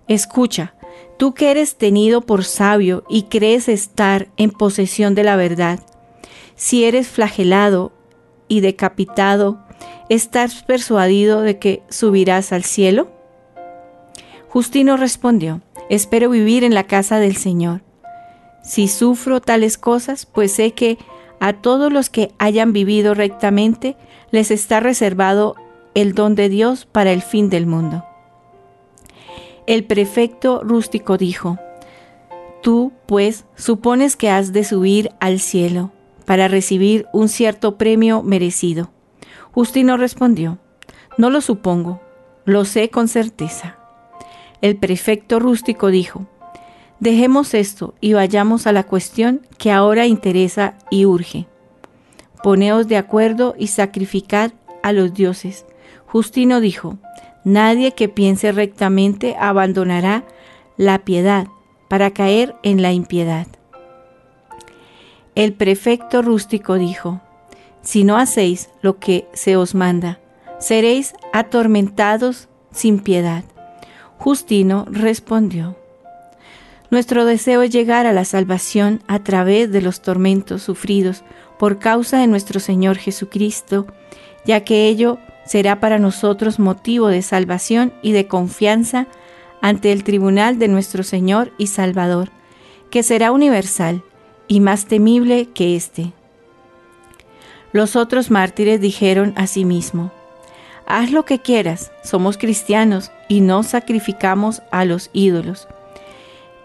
Escucha, 0.08 0.75
tú 1.16 1.34
que 1.34 1.50
eres 1.50 1.76
tenido 1.76 2.20
por 2.20 2.44
sabio 2.44 3.04
y 3.08 3.24
crees 3.24 3.68
estar 3.68 4.28
en 4.36 4.50
posesión 4.50 5.14
de 5.14 5.24
la 5.24 5.36
verdad, 5.36 5.80
si 6.54 6.84
eres 6.84 7.08
flagelado 7.08 7.92
y 8.48 8.60
decapitado, 8.60 9.58
¿estás 10.08 10.62
persuadido 10.62 11.42
de 11.42 11.58
que 11.58 11.82
subirás 11.90 12.52
al 12.52 12.64
cielo? 12.64 13.08
Justino 14.48 14.96
respondió, 14.96 15.60
espero 15.90 16.30
vivir 16.30 16.64
en 16.64 16.74
la 16.74 16.84
casa 16.84 17.18
del 17.18 17.36
Señor. 17.36 17.82
Si 18.62 18.88
sufro 18.88 19.42
tales 19.42 19.76
cosas, 19.76 20.24
pues 20.24 20.52
sé 20.52 20.72
que 20.72 20.96
a 21.40 21.52
todos 21.52 21.92
los 21.92 22.08
que 22.08 22.32
hayan 22.38 22.72
vivido 22.72 23.12
rectamente 23.12 23.96
les 24.30 24.50
está 24.50 24.80
reservado 24.80 25.56
el 25.94 26.14
don 26.14 26.34
de 26.34 26.48
Dios 26.48 26.86
para 26.86 27.12
el 27.12 27.20
fin 27.20 27.50
del 27.50 27.66
mundo. 27.66 28.05
El 29.66 29.84
prefecto 29.84 30.62
rústico 30.62 31.18
dijo, 31.18 31.58
Tú, 32.62 32.92
pues, 33.06 33.44
supones 33.56 34.16
que 34.16 34.30
has 34.30 34.52
de 34.52 34.62
subir 34.62 35.10
al 35.18 35.40
cielo 35.40 35.90
para 36.24 36.46
recibir 36.46 37.06
un 37.12 37.28
cierto 37.28 37.76
premio 37.76 38.22
merecido. 38.22 38.90
Justino 39.50 39.96
respondió, 39.96 40.58
No 41.18 41.30
lo 41.30 41.40
supongo, 41.40 42.00
lo 42.44 42.64
sé 42.64 42.90
con 42.90 43.08
certeza. 43.08 43.76
El 44.60 44.76
prefecto 44.76 45.40
rústico 45.40 45.88
dijo, 45.88 46.26
Dejemos 47.00 47.52
esto 47.52 47.94
y 48.00 48.12
vayamos 48.12 48.68
a 48.68 48.72
la 48.72 48.84
cuestión 48.84 49.46
que 49.58 49.72
ahora 49.72 50.06
interesa 50.06 50.78
y 50.90 51.06
urge. 51.06 51.46
Poneos 52.42 52.86
de 52.86 52.96
acuerdo 52.96 53.54
y 53.58 53.66
sacrificad 53.66 54.52
a 54.84 54.92
los 54.92 55.12
dioses. 55.12 55.66
Justino 56.06 56.60
dijo, 56.60 56.98
Nadie 57.46 57.92
que 57.92 58.08
piense 58.08 58.50
rectamente 58.50 59.36
abandonará 59.38 60.24
la 60.76 61.04
piedad 61.04 61.46
para 61.86 62.10
caer 62.10 62.56
en 62.64 62.82
la 62.82 62.90
impiedad. 62.90 63.46
El 65.36 65.52
prefecto 65.52 66.22
rústico 66.22 66.74
dijo, 66.74 67.20
Si 67.82 68.02
no 68.02 68.16
hacéis 68.16 68.68
lo 68.82 68.98
que 68.98 69.28
se 69.32 69.56
os 69.56 69.76
manda, 69.76 70.18
seréis 70.58 71.14
atormentados 71.32 72.48
sin 72.72 72.98
piedad. 72.98 73.44
Justino 74.18 74.84
respondió, 74.90 75.76
Nuestro 76.90 77.24
deseo 77.24 77.62
es 77.62 77.70
llegar 77.70 78.06
a 78.06 78.12
la 78.12 78.24
salvación 78.24 79.04
a 79.06 79.20
través 79.20 79.70
de 79.70 79.82
los 79.82 80.02
tormentos 80.02 80.64
sufridos 80.64 81.22
por 81.60 81.78
causa 81.78 82.18
de 82.18 82.26
nuestro 82.26 82.58
Señor 82.58 82.96
Jesucristo, 82.96 83.86
ya 84.44 84.64
que 84.64 84.88
ello 84.88 85.18
será 85.46 85.80
para 85.80 85.98
nosotros 85.98 86.58
motivo 86.58 87.08
de 87.08 87.22
salvación 87.22 87.92
y 88.02 88.12
de 88.12 88.26
confianza 88.26 89.06
ante 89.62 89.92
el 89.92 90.04
tribunal 90.04 90.58
de 90.58 90.68
nuestro 90.68 91.02
Señor 91.02 91.52
y 91.58 91.68
Salvador, 91.68 92.30
que 92.90 93.02
será 93.02 93.32
universal 93.32 94.02
y 94.48 94.60
más 94.60 94.86
temible 94.86 95.48
que 95.54 95.76
éste. 95.76 96.12
Los 97.72 97.96
otros 97.96 98.30
mártires 98.30 98.80
dijeron 98.80 99.32
a 99.36 99.46
sí 99.46 99.64
mismo, 99.64 100.12
Haz 100.86 101.10
lo 101.10 101.24
que 101.24 101.40
quieras, 101.40 101.90
somos 102.04 102.38
cristianos 102.38 103.10
y 103.28 103.40
no 103.40 103.64
sacrificamos 103.64 104.62
a 104.70 104.84
los 104.84 105.10
ídolos. 105.12 105.66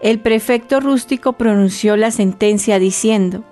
El 0.00 0.20
prefecto 0.20 0.78
rústico 0.78 1.32
pronunció 1.32 1.96
la 1.96 2.12
sentencia 2.12 2.78
diciendo, 2.78 3.44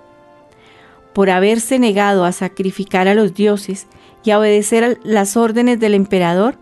por 1.13 1.29
haberse 1.29 1.77
negado 1.77 2.23
a 2.23 2.31
sacrificar 2.31 3.09
a 3.09 3.13
los 3.13 3.33
dioses 3.33 3.87
y 4.23 4.31
a 4.31 4.39
obedecer 4.39 4.99
las 5.03 5.37
órdenes 5.37 5.79
del 5.79 5.93
emperador, 5.93 6.55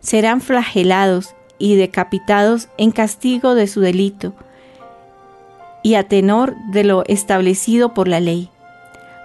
serán 0.00 0.40
flagelados 0.40 1.34
y 1.58 1.76
decapitados 1.76 2.68
en 2.76 2.90
castigo 2.90 3.54
de 3.54 3.66
su 3.66 3.80
delito, 3.80 4.34
y 5.82 5.94
a 5.94 6.08
tenor 6.08 6.54
de 6.72 6.84
lo 6.84 7.04
establecido 7.06 7.94
por 7.94 8.08
la 8.08 8.20
ley. 8.20 8.50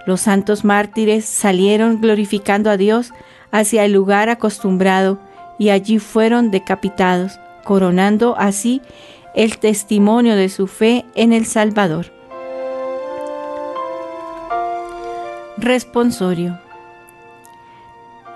Los 0.06 0.22
santos 0.22 0.64
mártires 0.64 1.24
salieron 1.24 2.00
glorificando 2.00 2.70
a 2.70 2.76
Dios 2.76 3.12
hacia 3.50 3.84
el 3.84 3.92
lugar 3.92 4.28
acostumbrado 4.28 5.18
y 5.58 5.70
allí 5.70 5.98
fueron 5.98 6.50
decapitados, 6.50 7.38
coronando 7.64 8.34
así 8.38 8.80
el 9.34 9.58
testimonio 9.58 10.36
de 10.36 10.48
su 10.48 10.66
fe 10.66 11.04
en 11.14 11.32
el 11.32 11.46
Salvador. 11.46 12.06
Responsorio. 15.58 16.58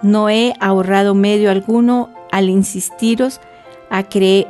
No 0.05 0.31
he 0.31 0.55
ahorrado 0.61 1.17
medio 1.17 1.51
alguno 1.51 2.11
al 2.31 2.49
insistiros 2.49 3.41
a 3.91 4.05
creer 4.05 4.47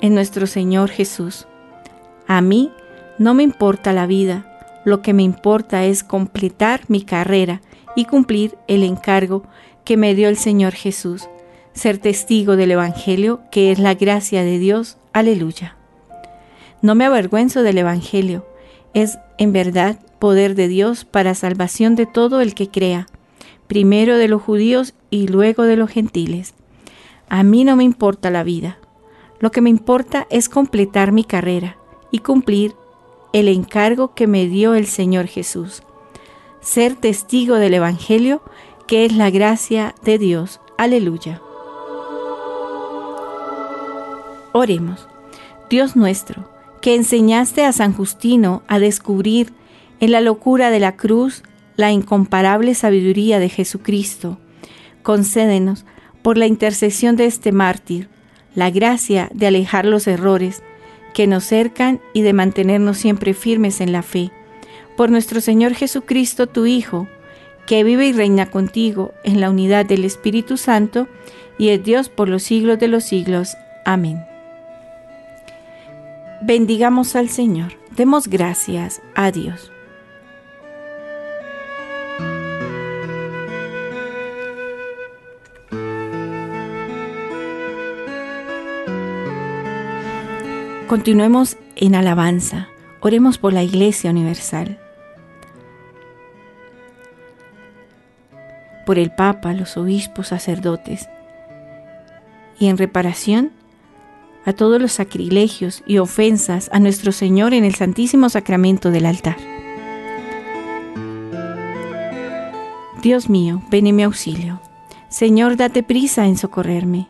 en 0.00 0.14
nuestro 0.14 0.48
Señor 0.48 0.90
Jesús 0.90 1.46
a 2.26 2.40
mí 2.40 2.70
no 3.18 3.34
me 3.34 3.42
importa 3.42 3.92
la 3.92 4.06
vida, 4.06 4.46
lo 4.84 5.02
que 5.02 5.12
me 5.12 5.22
importa 5.22 5.84
es 5.84 6.02
completar 6.02 6.82
mi 6.88 7.02
carrera 7.02 7.60
y 7.94 8.06
cumplir 8.06 8.56
el 8.68 8.84
encargo 8.84 9.44
que 9.84 9.96
me 9.96 10.14
dio 10.14 10.28
el 10.28 10.36
Señor 10.36 10.72
Jesús, 10.72 11.28
ser 11.74 11.98
testigo 11.98 12.56
del 12.56 12.70
Evangelio 12.70 13.40
que 13.50 13.70
es 13.70 13.78
la 13.78 13.94
gracia 13.94 14.44
de 14.44 14.58
Dios. 14.58 14.96
Aleluya. 15.12 15.76
No 16.80 16.94
me 16.94 17.04
avergüenzo 17.04 17.62
del 17.62 17.78
Evangelio, 17.78 18.46
es 18.94 19.18
en 19.38 19.52
verdad 19.52 19.98
poder 20.18 20.54
de 20.54 20.68
Dios 20.68 21.04
para 21.04 21.34
salvación 21.34 21.96
de 21.96 22.06
todo 22.06 22.40
el 22.40 22.54
que 22.54 22.70
crea, 22.70 23.08
primero 23.72 24.18
de 24.18 24.28
los 24.28 24.42
judíos 24.42 24.92
y 25.08 25.28
luego 25.28 25.62
de 25.62 25.76
los 25.76 25.88
gentiles. 25.88 26.52
A 27.30 27.42
mí 27.42 27.64
no 27.64 27.74
me 27.74 27.84
importa 27.84 28.30
la 28.30 28.42
vida, 28.42 28.76
lo 29.40 29.50
que 29.50 29.62
me 29.62 29.70
importa 29.70 30.26
es 30.28 30.50
completar 30.50 31.10
mi 31.10 31.24
carrera 31.24 31.78
y 32.10 32.18
cumplir 32.18 32.74
el 33.32 33.48
encargo 33.48 34.12
que 34.12 34.26
me 34.26 34.46
dio 34.46 34.74
el 34.74 34.86
Señor 34.86 35.26
Jesús. 35.26 35.82
Ser 36.60 36.96
testigo 36.96 37.54
del 37.54 37.72
Evangelio, 37.72 38.42
que 38.86 39.06
es 39.06 39.14
la 39.14 39.30
gracia 39.30 39.94
de 40.04 40.18
Dios. 40.18 40.60
Aleluya. 40.76 41.40
Oremos. 44.52 45.08
Dios 45.70 45.96
nuestro, 45.96 46.46
que 46.82 46.94
enseñaste 46.94 47.64
a 47.64 47.72
San 47.72 47.94
Justino 47.94 48.64
a 48.68 48.78
descubrir 48.78 49.54
en 49.98 50.12
la 50.12 50.20
locura 50.20 50.68
de 50.68 50.78
la 50.78 50.94
cruz 50.94 51.42
la 51.76 51.90
incomparable 51.90 52.74
sabiduría 52.74 53.38
de 53.38 53.48
Jesucristo, 53.48 54.38
concédenos, 55.02 55.84
por 56.22 56.38
la 56.38 56.46
intercesión 56.46 57.16
de 57.16 57.26
este 57.26 57.52
mártir, 57.52 58.08
la 58.54 58.70
gracia 58.70 59.28
de 59.34 59.48
alejar 59.48 59.84
los 59.84 60.06
errores, 60.06 60.62
que 61.14 61.26
nos 61.26 61.44
cercan 61.44 62.00
y 62.14 62.22
de 62.22 62.32
mantenernos 62.32 62.98
siempre 62.98 63.34
firmes 63.34 63.80
en 63.80 63.92
la 63.92 64.02
fe. 64.02 64.30
Por 64.96 65.10
nuestro 65.10 65.40
Señor 65.40 65.74
Jesucristo, 65.74 66.46
tu 66.46 66.66
Hijo, 66.66 67.08
que 67.66 67.84
vive 67.84 68.06
y 68.06 68.12
reina 68.12 68.50
contigo 68.50 69.12
en 69.24 69.40
la 69.40 69.50
unidad 69.50 69.86
del 69.86 70.04
Espíritu 70.04 70.56
Santo, 70.56 71.08
y 71.58 71.68
es 71.68 71.82
Dios 71.82 72.08
por 72.08 72.28
los 72.28 72.42
siglos 72.42 72.78
de 72.78 72.88
los 72.88 73.04
siglos. 73.04 73.56
Amén. 73.84 74.24
Bendigamos 76.42 77.14
al 77.14 77.28
Señor, 77.28 77.74
demos 77.96 78.28
gracias 78.28 79.00
a 79.14 79.30
Dios. 79.30 79.71
Continuemos 90.92 91.56
en 91.76 91.94
alabanza, 91.94 92.68
oremos 93.00 93.38
por 93.38 93.54
la 93.54 93.62
Iglesia 93.62 94.10
Universal. 94.10 94.78
por 98.84 98.98
el 98.98 99.10
Papa, 99.10 99.54
los 99.54 99.78
obispos, 99.78 100.28
sacerdotes, 100.28 101.08
y 102.58 102.66
en 102.66 102.76
reparación 102.76 103.52
a 104.44 104.52
todos 104.52 104.82
los 104.82 104.92
sacrilegios 104.92 105.82
y 105.86 105.96
ofensas 105.96 106.68
a 106.74 106.78
nuestro 106.78 107.10
Señor 107.10 107.54
en 107.54 107.64
el 107.64 107.74
Santísimo 107.74 108.28
Sacramento 108.28 108.90
del 108.90 109.06
altar. 109.06 109.38
Dios 113.02 113.30
mío, 113.30 113.62
ven 113.70 113.86
en 113.86 113.96
mi 113.96 114.02
auxilio. 114.02 114.60
Señor, 115.08 115.56
date 115.56 115.82
prisa 115.82 116.26
en 116.26 116.36
socorrerme. 116.36 117.08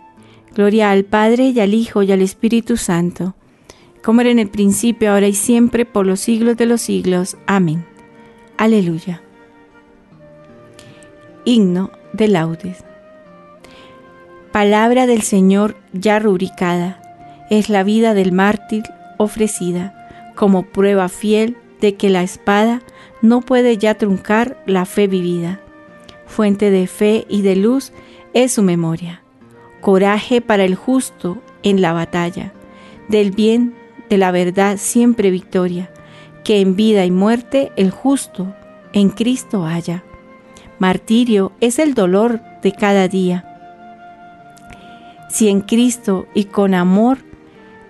Gloria 0.55 0.93
al 0.93 1.03
Padre 1.03 1.49
y 1.49 1.59
al 1.59 1.75
Hijo 1.75 2.05
y 2.05 2.13
al 2.13 2.23
Espíritu 2.23 2.77
Santo, 2.77 3.35
como 4.03 4.21
era 4.21 4.31
en 4.31 4.39
el 4.39 4.49
principio, 4.49 5.13
ahora 5.13 5.29
y 5.29 5.35
siempre, 5.35 5.85
por 5.85 6.07
los 6.07 6.21
siglos 6.21 6.57
de 6.57 6.67
los 6.67 6.81
siglos. 6.81 7.37
Amén. 7.47 7.85
Aleluya. 8.57 9.23
Himno 11.45 11.91
de 12.13 12.29
laudes. 12.29 12.85
Palabra 14.53 15.07
del 15.07 15.23
Señor 15.23 15.77
ya 15.93 16.19
rubricada, 16.19 17.01
es 17.51 17.69
la 17.69 17.83
vida 17.85 18.15
del 18.15 18.33
mártir 18.33 18.83
ofrecida 19.19 19.95
como 20.35 20.65
prueba 20.65 21.09
fiel 21.09 21.57
de 21.81 21.95
que 21.97 22.11
la 22.11 22.23
espada 22.23 22.83
no 23.23 23.41
puede 23.41 23.77
ya 23.77 23.95
truncar 23.95 24.63
la 24.67 24.85
fe 24.85 25.07
vivida. 25.07 25.61
Fuente 26.27 26.71
de 26.71 26.87
fe 26.87 27.27
y 27.29 27.43
de 27.43 27.57
luz 27.57 27.93
es 28.35 28.53
su 28.53 28.63
memoria. 28.63 29.23
Coraje 29.81 30.41
para 30.41 30.65
el 30.65 30.75
justo 30.75 31.39
en 31.63 31.83
la 31.83 31.93
batalla, 31.93 32.53
del 33.09 33.33
bien, 33.33 33.75
de 34.09 34.19
la 34.19 34.31
verdad 34.31 34.77
siempre 34.79 35.31
victoria, 35.31 35.91
que 36.45 36.61
en 36.61 36.77
vida 36.77 37.05
y 37.05 37.11
muerte 37.11 37.73
el 37.77 37.91
justo 37.91 38.55
en 38.93 39.11
Cristo 39.11 39.65
haya 39.65 40.05
martirio 40.83 41.53
es 41.61 41.79
el 41.79 41.95
dolor 41.95 42.41
de 42.61 42.73
cada 42.73 43.07
día. 43.07 43.45
Si 45.31 45.49
en 45.49 45.61
Cristo 45.61 46.27
y 46.35 46.47
con 46.47 46.75
amor 46.75 47.19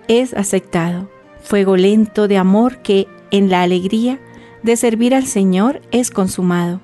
es 0.07 0.35
aceptado, 0.35 1.09
fuego 1.41 1.75
lento 1.75 2.27
de 2.27 2.37
amor 2.37 2.83
que 2.83 3.07
en 3.31 3.49
la 3.49 3.63
alegría 3.63 4.19
de 4.61 4.77
servir 4.77 5.15
al 5.15 5.25
Señor 5.25 5.81
es 5.91 6.11
consumado. 6.11 6.81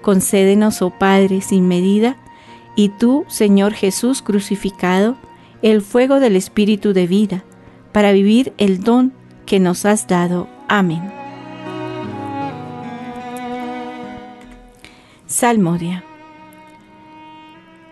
Concédenos, 0.00 0.80
oh 0.80 0.98
Padre, 0.98 1.42
sin 1.42 1.68
medida, 1.68 2.16
y 2.74 2.88
tú, 2.88 3.26
Señor 3.28 3.74
Jesús 3.74 4.22
crucificado, 4.22 5.18
el 5.60 5.82
fuego 5.82 6.20
del 6.20 6.36
Espíritu 6.36 6.94
de 6.94 7.06
vida, 7.06 7.44
para 7.94 8.10
vivir 8.10 8.52
el 8.58 8.82
don 8.82 9.12
que 9.46 9.60
nos 9.60 9.84
has 9.84 10.08
dado. 10.08 10.48
Amén. 10.66 11.12
Salmodia. 15.26 16.02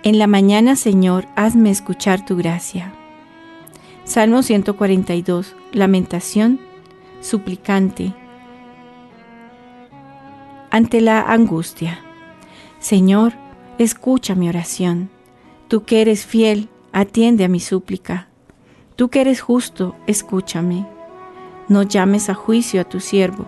En 0.02 0.18
la 0.18 0.26
mañana, 0.26 0.74
Señor, 0.74 1.28
hazme 1.36 1.70
escuchar 1.70 2.26
tu 2.26 2.36
gracia. 2.36 2.92
Salmo 4.02 4.42
142. 4.42 5.54
Lamentación, 5.72 6.58
suplicante. 7.20 8.12
Ante 10.72 11.00
la 11.00 11.20
angustia. 11.20 12.00
Señor, 12.80 13.34
escucha 13.78 14.34
mi 14.34 14.48
oración. 14.48 15.10
Tú 15.68 15.84
que 15.84 16.00
eres 16.00 16.26
fiel, 16.26 16.70
atiende 16.92 17.44
a 17.44 17.48
mi 17.48 17.60
súplica. 17.60 18.31
Tú 19.02 19.08
que 19.08 19.20
eres 19.20 19.40
justo, 19.40 19.96
escúchame. 20.06 20.86
No 21.66 21.82
llames 21.82 22.30
a 22.30 22.34
juicio 22.34 22.80
a 22.80 22.84
tu 22.84 23.00
siervo, 23.00 23.46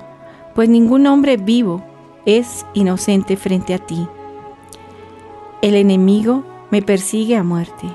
pues 0.53 0.69
ningún 0.69 1.07
hombre 1.07 1.37
vivo 1.37 1.81
es 2.27 2.67
inocente 2.75 3.37
frente 3.37 3.73
a 3.73 3.79
ti. 3.79 4.09
El 5.63 5.77
enemigo 5.77 6.43
me 6.73 6.83
persigue 6.83 7.37
a 7.37 7.45
muerte, 7.45 7.87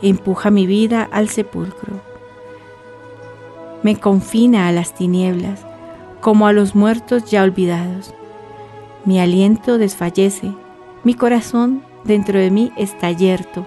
empuja 0.00 0.50
mi 0.50 0.66
vida 0.66 1.06
al 1.12 1.28
sepulcro, 1.28 2.00
me 3.82 4.00
confina 4.00 4.66
a 4.66 4.72
las 4.72 4.94
tinieblas, 4.94 5.66
como 6.22 6.46
a 6.46 6.54
los 6.54 6.74
muertos 6.74 7.30
ya 7.30 7.42
olvidados. 7.42 8.14
Mi 9.04 9.20
aliento 9.20 9.76
desfallece, 9.76 10.50
mi 11.04 11.12
corazón 11.12 11.82
dentro 12.04 12.38
de 12.38 12.50
mí 12.50 12.72
está 12.78 13.10
yerto. 13.10 13.66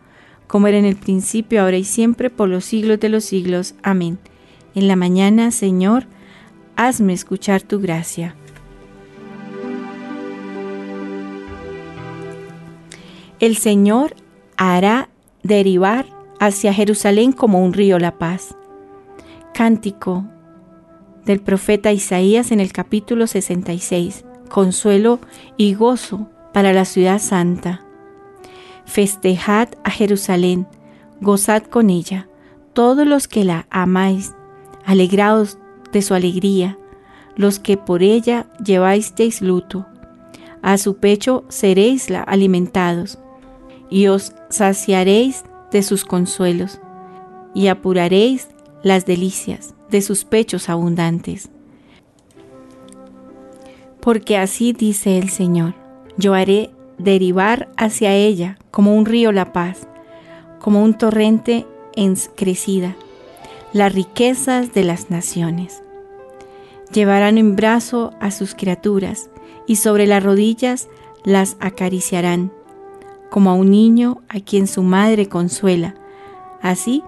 como 0.51 0.67
era 0.67 0.77
en 0.77 0.83
el 0.83 0.97
principio, 0.97 1.61
ahora 1.61 1.77
y 1.77 1.85
siempre, 1.85 2.29
por 2.29 2.49
los 2.49 2.65
siglos 2.65 2.99
de 2.99 3.07
los 3.07 3.23
siglos. 3.23 3.73
Amén. 3.83 4.19
En 4.75 4.89
la 4.89 4.97
mañana, 4.97 5.49
Señor, 5.49 6.07
hazme 6.75 7.13
escuchar 7.13 7.61
tu 7.61 7.79
gracia. 7.79 8.35
El 13.39 13.55
Señor 13.55 14.13
hará 14.57 15.07
derivar 15.41 16.05
hacia 16.41 16.73
Jerusalén 16.73 17.31
como 17.31 17.63
un 17.63 17.71
río 17.71 17.97
la 17.97 18.17
paz. 18.17 18.57
Cántico 19.53 20.25
del 21.23 21.39
profeta 21.39 21.93
Isaías 21.93 22.51
en 22.51 22.59
el 22.59 22.73
capítulo 22.73 23.25
66. 23.25 24.25
Consuelo 24.49 25.21
y 25.55 25.75
gozo 25.75 26.27
para 26.51 26.73
la 26.73 26.83
ciudad 26.83 27.19
santa. 27.19 27.85
Festejad 28.91 29.69
a 29.85 29.89
Jerusalén, 29.89 30.67
gozad 31.21 31.63
con 31.63 31.89
ella, 31.89 32.27
todos 32.73 33.07
los 33.07 33.29
que 33.29 33.45
la 33.45 33.65
amáis, 33.69 34.35
alegraos 34.85 35.57
de 35.93 36.01
su 36.01 36.13
alegría, 36.13 36.77
los 37.37 37.57
que 37.57 37.77
por 37.77 38.03
ella 38.03 38.47
lleváis 38.61 39.13
luto. 39.41 39.85
A 40.61 40.77
su 40.77 40.97
pecho 40.97 41.45
seréis 41.47 42.11
alimentados 42.11 43.17
y 43.89 44.07
os 44.07 44.33
saciaréis 44.49 45.45
de 45.71 45.83
sus 45.83 46.03
consuelos, 46.03 46.81
y 47.53 47.67
apuraréis 47.67 48.49
las 48.83 49.05
delicias 49.05 49.73
de 49.89 50.01
sus 50.01 50.25
pechos 50.25 50.67
abundantes. 50.67 51.49
Porque 54.01 54.35
así 54.35 54.73
dice 54.73 55.17
el 55.17 55.29
Señor, 55.29 55.75
yo 56.17 56.33
haré 56.33 56.71
derivar 57.03 57.69
hacia 57.77 58.13
ella 58.13 58.57
como 58.71 58.95
un 58.95 59.05
río 59.05 59.31
la 59.31 59.53
paz, 59.53 59.87
como 60.59 60.83
un 60.83 60.97
torrente 60.97 61.65
en 61.95 62.15
crecida, 62.35 62.95
las 63.73 63.93
riquezas 63.93 64.73
de 64.73 64.83
las 64.83 65.09
naciones. 65.09 65.83
Llevarán 66.93 67.37
en 67.37 67.55
brazo 67.55 68.11
a 68.19 68.31
sus 68.31 68.55
criaturas 68.55 69.29
y 69.67 69.77
sobre 69.77 70.07
las 70.07 70.23
rodillas 70.23 70.89
las 71.23 71.57
acariciarán 71.59 72.51
como 73.31 73.49
a 73.49 73.53
un 73.53 73.71
niño 73.71 74.21
a 74.27 74.41
quien 74.41 74.67
su 74.67 74.83
madre 74.83 75.27
consuela. 75.27 75.95
Así 76.61 77.01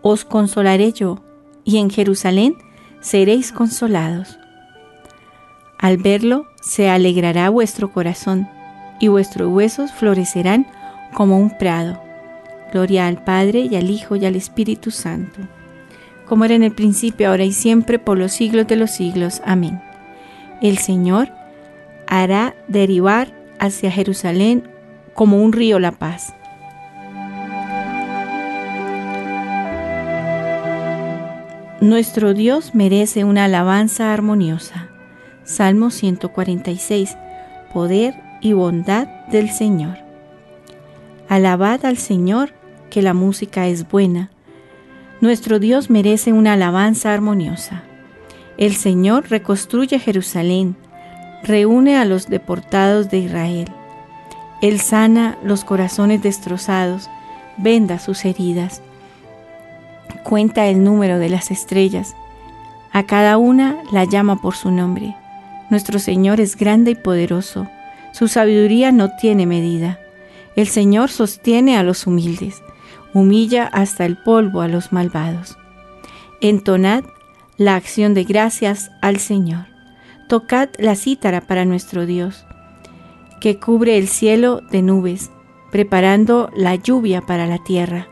os 0.00 0.24
consolaré 0.24 0.92
yo, 0.92 1.18
y 1.64 1.78
en 1.78 1.90
Jerusalén 1.90 2.56
seréis 3.00 3.50
consolados. 3.50 4.38
Al 5.80 5.96
verlo 5.96 6.46
se 6.62 6.88
alegrará 6.88 7.50
vuestro 7.50 7.92
corazón, 7.92 8.48
y 8.98 9.08
vuestros 9.08 9.52
huesos 9.52 9.92
florecerán 9.92 10.66
como 11.12 11.38
un 11.38 11.50
prado. 11.50 12.02
Gloria 12.72 13.06
al 13.06 13.22
Padre 13.22 13.60
y 13.60 13.76
al 13.76 13.90
Hijo 13.90 14.16
y 14.16 14.26
al 14.26 14.36
Espíritu 14.36 14.90
Santo, 14.90 15.40
como 16.26 16.44
era 16.44 16.54
en 16.54 16.62
el 16.62 16.72
principio, 16.72 17.28
ahora 17.28 17.44
y 17.44 17.52
siempre, 17.52 17.98
por 17.98 18.18
los 18.18 18.32
siglos 18.32 18.66
de 18.66 18.76
los 18.76 18.90
siglos. 18.90 19.40
Amén. 19.44 19.80
El 20.60 20.78
Señor 20.78 21.30
hará 22.06 22.54
derivar 22.68 23.32
hacia 23.58 23.90
Jerusalén 23.90 24.68
como 25.14 25.42
un 25.42 25.52
río 25.52 25.78
la 25.78 25.92
paz. 25.92 26.34
Nuestro 31.80 32.34
Dios 32.34 32.74
merece 32.74 33.24
una 33.24 33.44
alabanza 33.44 34.12
armoniosa. 34.12 34.88
Salmo 35.44 35.90
146. 35.90 37.16
Poder 37.72 38.25
y 38.40 38.52
bondad 38.52 39.06
del 39.30 39.50
Señor. 39.50 39.98
Alabad 41.28 41.84
al 41.84 41.96
Señor, 41.96 42.52
que 42.90 43.02
la 43.02 43.14
música 43.14 43.66
es 43.66 43.88
buena. 43.88 44.30
Nuestro 45.20 45.58
Dios 45.58 45.90
merece 45.90 46.32
una 46.32 46.52
alabanza 46.52 47.12
armoniosa. 47.12 47.82
El 48.58 48.74
Señor 48.74 49.28
reconstruye 49.28 49.98
Jerusalén, 49.98 50.76
reúne 51.42 51.96
a 51.96 52.04
los 52.04 52.28
deportados 52.28 53.10
de 53.10 53.18
Israel. 53.18 53.68
Él 54.62 54.80
sana 54.80 55.36
los 55.42 55.64
corazones 55.64 56.22
destrozados, 56.22 57.10
venda 57.56 57.98
sus 57.98 58.24
heridas. 58.24 58.82
Cuenta 60.22 60.66
el 60.66 60.82
número 60.82 61.18
de 61.18 61.28
las 61.28 61.50
estrellas. 61.50 62.14
A 62.92 63.04
cada 63.04 63.36
una 63.36 63.76
la 63.92 64.04
llama 64.04 64.40
por 64.40 64.54
su 64.54 64.70
nombre. 64.70 65.14
Nuestro 65.68 65.98
Señor 65.98 66.40
es 66.40 66.56
grande 66.56 66.92
y 66.92 66.94
poderoso. 66.94 67.68
Su 68.16 68.28
sabiduría 68.28 68.92
no 68.92 69.10
tiene 69.10 69.44
medida. 69.44 70.00
El 70.54 70.68
Señor 70.68 71.10
sostiene 71.10 71.76
a 71.76 71.82
los 71.82 72.06
humildes, 72.06 72.62
humilla 73.12 73.66
hasta 73.66 74.06
el 74.06 74.16
polvo 74.16 74.62
a 74.62 74.68
los 74.68 74.90
malvados. 74.90 75.58
Entonad 76.40 77.04
la 77.58 77.74
acción 77.74 78.14
de 78.14 78.24
gracias 78.24 78.90
al 79.02 79.18
Señor. 79.18 79.66
Tocad 80.30 80.70
la 80.78 80.96
cítara 80.96 81.42
para 81.42 81.66
nuestro 81.66 82.06
Dios, 82.06 82.46
que 83.38 83.58
cubre 83.58 83.98
el 83.98 84.08
cielo 84.08 84.62
de 84.70 84.80
nubes, 84.80 85.30
preparando 85.70 86.50
la 86.56 86.74
lluvia 86.74 87.20
para 87.20 87.46
la 87.46 87.62
tierra, 87.64 88.08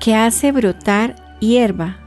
que 0.00 0.16
hace 0.16 0.50
brotar 0.50 1.38
hierba 1.38 1.98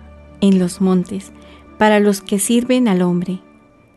en 0.41 0.59
los 0.59 0.81
montes 0.81 1.31
para 1.77 2.01
los 2.01 2.19
que 2.19 2.39
sirven 2.39 2.89
al 2.89 3.01
hombre, 3.01 3.39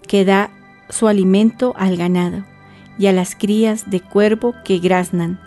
que 0.06 0.24
da 0.24 0.52
su 0.90 1.08
alimento 1.08 1.74
al 1.76 1.96
ganado 1.96 2.44
y 2.98 3.06
a 3.06 3.12
las 3.12 3.34
crías 3.34 3.90
de 3.90 4.00
cuervo 4.00 4.54
que 4.64 4.78
graznan. 4.78 5.40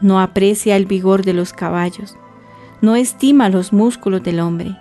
No 0.00 0.20
aprecia 0.20 0.76
el 0.76 0.86
vigor 0.86 1.24
de 1.24 1.32
los 1.32 1.52
caballos, 1.52 2.16
no 2.80 2.94
estima 2.94 3.48
los 3.48 3.72
músculos 3.72 4.22
del 4.22 4.40
hombre. 4.40 4.76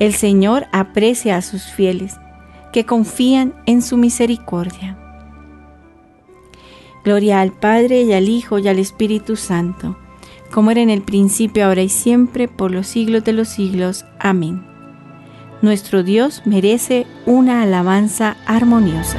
El 0.00 0.14
Señor 0.14 0.66
aprecia 0.72 1.36
a 1.36 1.42
sus 1.42 1.64
fieles, 1.64 2.16
que 2.72 2.84
confían 2.84 3.54
en 3.66 3.82
su 3.82 3.96
misericordia. 3.96 4.98
Gloria 7.04 7.40
al 7.40 7.52
Padre 7.52 8.02
y 8.02 8.12
al 8.12 8.28
Hijo 8.28 8.58
y 8.58 8.68
al 8.68 8.78
Espíritu 8.78 9.36
Santo, 9.36 9.96
como 10.52 10.70
era 10.70 10.80
en 10.80 10.90
el 10.90 11.02
principio, 11.02 11.66
ahora 11.66 11.82
y 11.82 11.88
siempre, 11.88 12.48
por 12.48 12.70
los 12.70 12.86
siglos 12.86 13.24
de 13.24 13.32
los 13.32 13.48
siglos. 13.48 14.04
Amén. 14.18 14.71
Nuestro 15.62 16.02
Dios 16.02 16.42
merece 16.44 17.06
una 17.24 17.62
alabanza 17.62 18.36
armoniosa. 18.46 19.16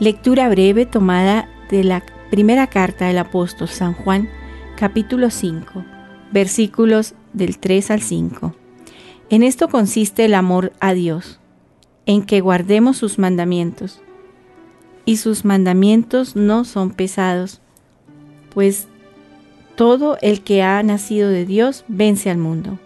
Lectura 0.00 0.48
breve 0.48 0.86
tomada 0.86 1.50
de 1.70 1.84
la 1.84 2.02
primera 2.30 2.68
carta 2.68 3.08
del 3.08 3.18
apóstol 3.18 3.68
San 3.68 3.92
Juan, 3.92 4.30
capítulo 4.78 5.28
5, 5.28 5.84
versículos 6.32 7.14
del 7.34 7.58
3 7.58 7.90
al 7.90 8.00
5. 8.00 8.54
En 9.28 9.42
esto 9.42 9.68
consiste 9.68 10.24
el 10.24 10.32
amor 10.32 10.72
a 10.80 10.94
Dios, 10.94 11.38
en 12.06 12.24
que 12.24 12.40
guardemos 12.40 12.96
sus 12.96 13.18
mandamientos. 13.18 14.00
Y 15.04 15.18
sus 15.18 15.44
mandamientos 15.44 16.36
no 16.36 16.64
son 16.64 16.90
pesados, 16.92 17.60
pues 18.54 18.88
todo 19.76 20.16
el 20.22 20.40
que 20.40 20.62
ha 20.62 20.82
nacido 20.82 21.28
de 21.28 21.44
Dios 21.44 21.84
vence 21.86 22.30
al 22.30 22.38
mundo. 22.38 22.78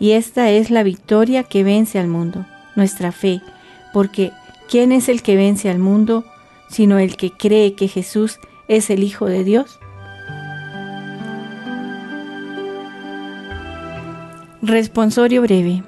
Y 0.00 0.12
esta 0.12 0.50
es 0.50 0.70
la 0.70 0.82
victoria 0.82 1.42
que 1.42 1.64
vence 1.64 1.98
al 1.98 2.06
mundo, 2.06 2.46
nuestra 2.76 3.12
fe, 3.12 3.40
porque 3.92 4.32
¿quién 4.68 4.92
es 4.92 5.08
el 5.08 5.22
que 5.22 5.36
vence 5.36 5.68
al 5.70 5.78
mundo 5.78 6.24
sino 6.70 6.98
el 6.98 7.16
que 7.16 7.32
cree 7.32 7.74
que 7.74 7.88
Jesús 7.88 8.38
es 8.68 8.90
el 8.90 9.02
Hijo 9.02 9.26
de 9.26 9.42
Dios? 9.42 9.80
Responsorio 14.62 15.42
breve. 15.42 15.82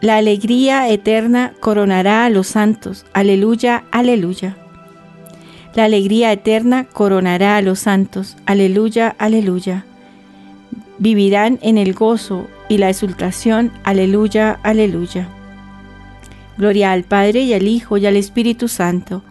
La 0.00 0.16
alegría 0.16 0.88
eterna 0.88 1.52
coronará 1.60 2.24
a 2.24 2.30
los 2.30 2.46
santos. 2.46 3.04
Aleluya, 3.12 3.84
aleluya. 3.90 4.56
La 5.74 5.84
alegría 5.84 6.32
eterna 6.32 6.84
coronará 6.84 7.56
a 7.56 7.62
los 7.62 7.80
santos. 7.80 8.36
Aleluya, 8.46 9.14
aleluya 9.18 9.84
vivirán 11.00 11.58
en 11.62 11.78
el 11.78 11.94
gozo 11.94 12.46
y 12.68 12.78
la 12.78 12.90
exultación. 12.90 13.72
Aleluya, 13.82 14.60
aleluya. 14.62 15.28
Gloria 16.56 16.92
al 16.92 17.04
Padre 17.04 17.40
y 17.40 17.54
al 17.54 17.66
Hijo 17.66 17.96
y 17.96 18.06
al 18.06 18.16
Espíritu 18.16 18.68
Santo. 18.68 19.22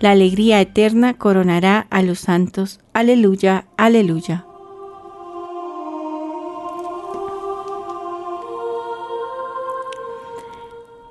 La 0.00 0.10
alegría 0.10 0.60
eterna 0.60 1.14
coronará 1.14 1.86
a 1.90 2.02
los 2.02 2.18
santos. 2.18 2.80
Aleluya, 2.94 3.66
aleluya. 3.76 4.46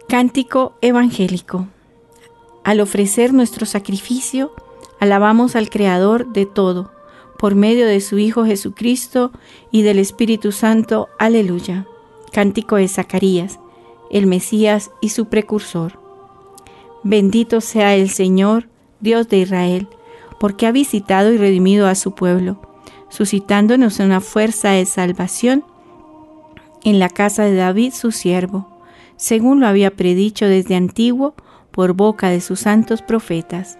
Cántico 0.10 0.74
Evangélico. 0.82 1.68
Al 2.66 2.82
ofrecer 2.82 3.34
nuestro 3.34 3.66
sacrificio, 3.66 4.52
alabamos 5.00 5.56
al 5.56 5.70
Creador 5.70 6.34
de 6.34 6.46
todo 6.46 6.92
por 7.41 7.56
medio 7.56 7.88
de 7.88 8.01
su 8.01 8.19
Hijo 8.19 8.45
Jesucristo 8.45 9.32
y 9.71 9.82
del 9.82 9.97
Espíritu 9.97 10.51
Santo. 10.51 11.10
Aleluya. 11.17 11.88
Cántico 12.32 12.75
de 12.75 12.88
Zacarías, 12.88 13.60
el 14.12 14.27
Mesías 14.27 14.91
y 15.01 15.10
su 15.10 15.25
precursor. 15.25 15.99
Bendito 17.04 17.60
sea 17.60 17.95
el 17.95 18.12
Señor, 18.12 18.69
Dios 18.99 19.27
de 19.27 19.39
Israel, 19.39 19.88
porque 20.39 20.67
ha 20.67 20.71
visitado 20.71 21.34
y 21.34 21.38
redimido 21.38 21.88
a 21.88 21.95
su 21.95 22.13
pueblo, 22.13 22.62
suscitándonos 23.10 23.97
una 23.97 24.21
fuerza 24.21 24.69
de 24.69 24.86
salvación 24.86 25.65
en 26.84 26.99
la 26.99 27.10
casa 27.10 27.43
de 27.43 27.56
David 27.56 27.93
su 27.93 28.12
siervo, 28.12 28.67
según 29.17 29.60
lo 29.60 29.65
había 29.65 29.89
predicho 29.89 30.45
desde 30.45 30.75
antiguo 30.75 31.34
por 31.71 31.93
boca 31.93 32.30
de 32.30 32.39
sus 32.39 32.60
santos 32.60 33.01
profetas 33.01 33.80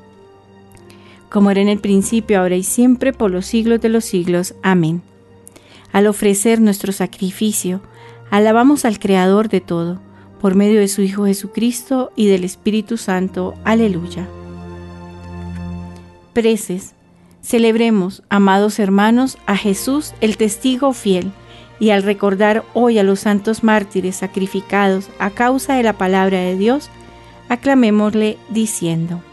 como 1.31 1.49
era 1.49 1.61
en 1.61 1.69
el 1.69 1.79
principio, 1.79 2.39
ahora 2.39 2.57
y 2.57 2.63
siempre, 2.63 3.13
por 3.13 3.31
los 3.31 3.45
siglos 3.45 3.79
de 3.79 3.89
los 3.89 4.03
siglos. 4.03 4.53
Amén. 4.61 5.01
Al 5.93 6.07
ofrecer 6.07 6.59
nuestro 6.59 6.91
sacrificio, 6.91 7.81
alabamos 8.29 8.83
al 8.83 8.99
Creador 8.99 9.47
de 9.47 9.61
todo, 9.61 10.01
por 10.41 10.55
medio 10.55 10.81
de 10.81 10.89
su 10.89 11.01
Hijo 11.01 11.25
Jesucristo 11.25 12.11
y 12.17 12.27
del 12.27 12.43
Espíritu 12.43 12.97
Santo. 12.97 13.53
Aleluya. 13.63 14.27
Preces. 16.33 16.93
Celebremos, 17.41 18.23
amados 18.29 18.77
hermanos, 18.77 19.37
a 19.45 19.55
Jesús, 19.55 20.13
el 20.19 20.35
testigo 20.35 20.91
fiel, 20.91 21.31
y 21.79 21.91
al 21.91 22.03
recordar 22.03 22.63
hoy 22.73 22.99
a 22.99 23.03
los 23.03 23.21
santos 23.21 23.63
mártires 23.63 24.17
sacrificados 24.17 25.09
a 25.17 25.31
causa 25.31 25.75
de 25.75 25.83
la 25.83 25.93
palabra 25.93 26.39
de 26.39 26.57
Dios, 26.57 26.89
aclamémosle 27.49 28.37
diciendo, 28.49 29.23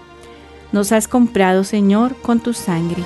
nos 0.72 0.92
has 0.92 1.08
comprado, 1.08 1.64
Señor, 1.64 2.16
con 2.16 2.40
tu 2.40 2.52
sangre. 2.52 3.02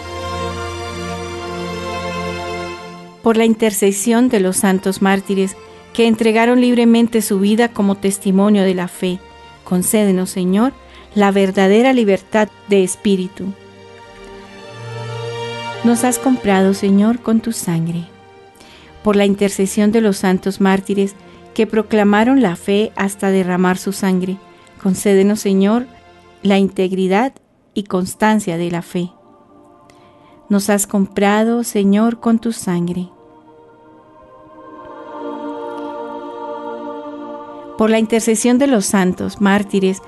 Por 3.23 3.37
la 3.37 3.45
intercesión 3.45 4.29
de 4.29 4.41
los 4.41 4.57
santos 4.57 5.01
mártires 5.01 5.57
que 5.93 6.07
entregaron 6.07 6.61
libremente 6.61 7.23
su 7.23 7.39
vida 7.39 7.69
como 7.69 7.97
testimonio 7.97 8.65
de 8.65 8.75
la 8.75 8.89
fe, 8.89 9.21
concédenos, 9.65 10.31
Señor, 10.31 10.73
la 11.15 11.31
verdadera 11.31 11.93
libertad 11.93 12.49
de 12.69 12.83
espíritu. 12.83 13.53
Nos 15.85 16.05
has 16.05 16.19
comprado, 16.19 16.75
Señor, 16.75 17.21
con 17.21 17.41
tu 17.41 17.53
sangre. 17.53 18.05
Por 19.03 19.17
la 19.17 19.27
intercesión 19.27 19.93
de 19.93 20.01
los 20.01 20.17
santos 20.17 20.61
mártires 20.61 21.15
que 21.55 21.67
proclamaron 21.67 22.41
la 22.41 22.57
fe 22.57 22.93
hasta 22.97 23.31
derramar 23.31 23.79
su 23.79 23.93
sangre, 23.93 24.37
concédenos, 24.83 25.41
Señor, 25.41 25.87
la 26.43 26.59
integridad 26.59 27.35
y 27.75 27.85
constancia 27.85 28.57
de 28.57 28.71
la 28.71 28.83
fe. 28.83 29.11
Nos 30.49 30.69
has 30.71 30.87
comprado, 30.87 31.65
Señor, 31.65 32.21
con 32.21 32.39
tu 32.39 32.53
sangre. 32.53 33.09
Por 37.79 37.91
la 37.91 37.99
intercesión 37.99 38.59
de 38.59 38.67
los 38.67 38.85
santos, 38.85 39.41
mártires, 39.41 40.03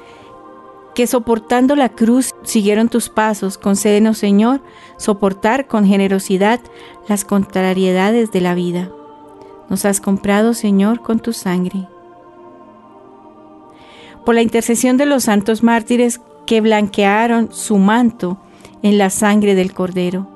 que 0.95 1.07
soportando 1.07 1.75
la 1.75 1.89
cruz 1.89 2.31
siguieron 2.43 2.89
tus 2.89 3.09
pasos, 3.09 3.59
concédenos, 3.59 4.19
Señor, 4.19 4.61
soportar 4.97 5.67
con 5.67 5.85
generosidad 5.85 6.61
las 7.09 7.25
contrariedades 7.25 8.31
de 8.31 8.41
la 8.41 8.55
vida. 8.55 8.91
Nos 9.69 9.85
has 9.85 10.01
comprado, 10.01 10.55
Señor, 10.55 11.01
con 11.01 11.21
tu 11.21 11.33
sangre. 11.33 11.89
Por 14.25 14.35
la 14.35 14.43
intercesión 14.43 14.97
de 14.97 15.07
los 15.07 15.25
santos 15.25 15.63
mártires 15.63 16.21
que 16.47 16.61
blanquearon 16.61 17.49
su 17.53 17.79
manto 17.79 18.39
en 18.83 18.99
la 18.99 19.11
sangre 19.11 19.55
del 19.55 19.73
Cordero. 19.73 20.29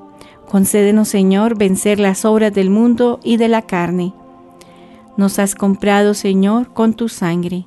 Concédenos, 0.48 1.08
Señor, 1.08 1.58
vencer 1.58 2.00
las 2.00 2.24
obras 2.24 2.52
del 2.52 2.70
mundo 2.70 3.20
y 3.22 3.36
de 3.36 3.48
la 3.48 3.62
carne. 3.62 4.14
Nos 5.16 5.38
has 5.38 5.54
comprado, 5.54 6.14
Señor, 6.14 6.72
con 6.72 6.94
tu 6.94 7.08
sangre. 7.08 7.66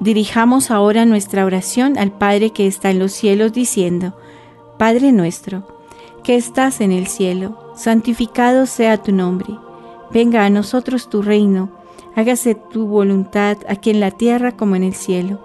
Dirijamos 0.00 0.72
ahora 0.72 1.04
nuestra 1.04 1.44
oración 1.44 1.96
al 1.96 2.10
Padre 2.10 2.50
que 2.50 2.66
está 2.66 2.90
en 2.90 2.98
los 2.98 3.12
cielos, 3.12 3.52
diciendo, 3.52 4.16
Padre 4.76 5.12
nuestro, 5.12 5.64
que 6.24 6.34
estás 6.34 6.80
en 6.80 6.90
el 6.90 7.06
cielo, 7.06 7.72
santificado 7.76 8.66
sea 8.66 8.96
tu 8.96 9.12
nombre. 9.12 9.54
Venga 10.10 10.44
a 10.44 10.50
nosotros 10.50 11.08
tu 11.08 11.22
reino 11.22 11.81
hágase 12.14 12.54
tu 12.54 12.86
voluntad 12.86 13.58
aquí 13.68 13.90
en 13.90 14.00
la 14.00 14.10
tierra 14.10 14.52
como 14.52 14.76
en 14.76 14.84
el 14.84 14.94
cielo. 14.94 15.40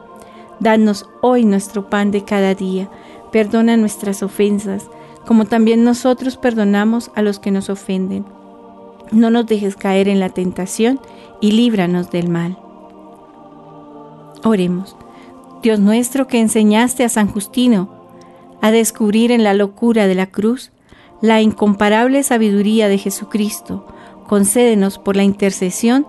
Danos 0.60 1.08
hoy 1.21 1.45
nuestro 1.45 1.89
pan 1.89 2.12
de 2.12 2.23
cada 2.23 2.56
día, 2.56 2.89
perdona 3.32 3.77
nuestras 3.77 4.23
ofensas, 4.23 4.89
como 5.25 5.45
también 5.45 5.84
nosotros 5.84 6.38
perdonamos 6.38 7.12
a 7.15 7.21
los 7.21 7.39
que 7.39 7.51
nos 7.51 7.69
ofenden. 7.69 8.25
No 9.12 9.30
nos 9.30 9.45
dejes 9.45 9.75
caer 9.75 10.08
en 10.08 10.19
la 10.19 10.30
tentación 10.30 10.99
y 11.41 11.51
líbranos 11.51 12.10
del 12.12 12.30
mal. 12.30 12.58
Oremos. 14.43 14.95
Dios 15.62 15.80
nuestro 15.80 16.27
que 16.27 16.39
enseñaste 16.39 17.03
a 17.03 17.10
San 17.10 17.27
Justino 17.27 17.89
a 18.62 18.71
descubrir 18.71 19.32
en 19.32 19.43
la 19.43 19.53
locura 19.53 20.08
de 20.08 20.15
la 20.15 20.27
cruz 20.27 20.71
la 21.21 21.41
incomparable 21.41 22.23
sabiduría 22.23 22.88
de 22.88 22.97
Jesucristo, 22.97 23.86
concédenos 24.27 24.99
por 24.99 25.15
la 25.15 25.23
intercesión 25.23 26.06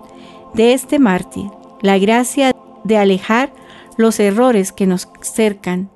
de 0.53 0.73
este 0.73 0.99
mártir, 0.99 1.45
la 1.81 1.97
gracia 1.97 2.53
de 2.83 2.97
alejar 2.97 3.53
los 3.97 4.19
errores 4.19 4.71
que 4.71 4.87
nos 4.87 5.09
cercan 5.21 5.89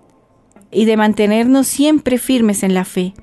y 0.71 0.85
de 0.85 0.97
mantenernos 0.97 1.67
siempre 1.67 2.17
firmes 2.17 2.63
en 2.63 2.73
la 2.73 2.85
fe. 2.85 3.13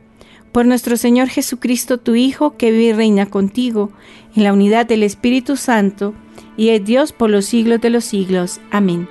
Por 0.53 0.67
nuestro 0.67 0.97
Señor 0.97 1.29
Jesucristo, 1.29 1.99
tu 1.99 2.15
Hijo, 2.15 2.57
que 2.57 2.71
vive 2.71 2.85
y 2.85 2.93
reina 2.93 3.27
contigo, 3.27 3.91
en 4.35 4.45
la 4.45 4.53
unidad 4.53 4.87
del 4.87 5.03
Espíritu 5.03 5.57
Santo, 5.57 6.15
y 6.57 6.71
es 6.71 6.85
Dios 6.85 7.13
por 7.13 7.31
los 7.31 7.45
siglos 7.45 7.81
de 7.81 7.91
los 7.91 8.05
siglos. 8.05 8.61
Amén. 8.71 9.09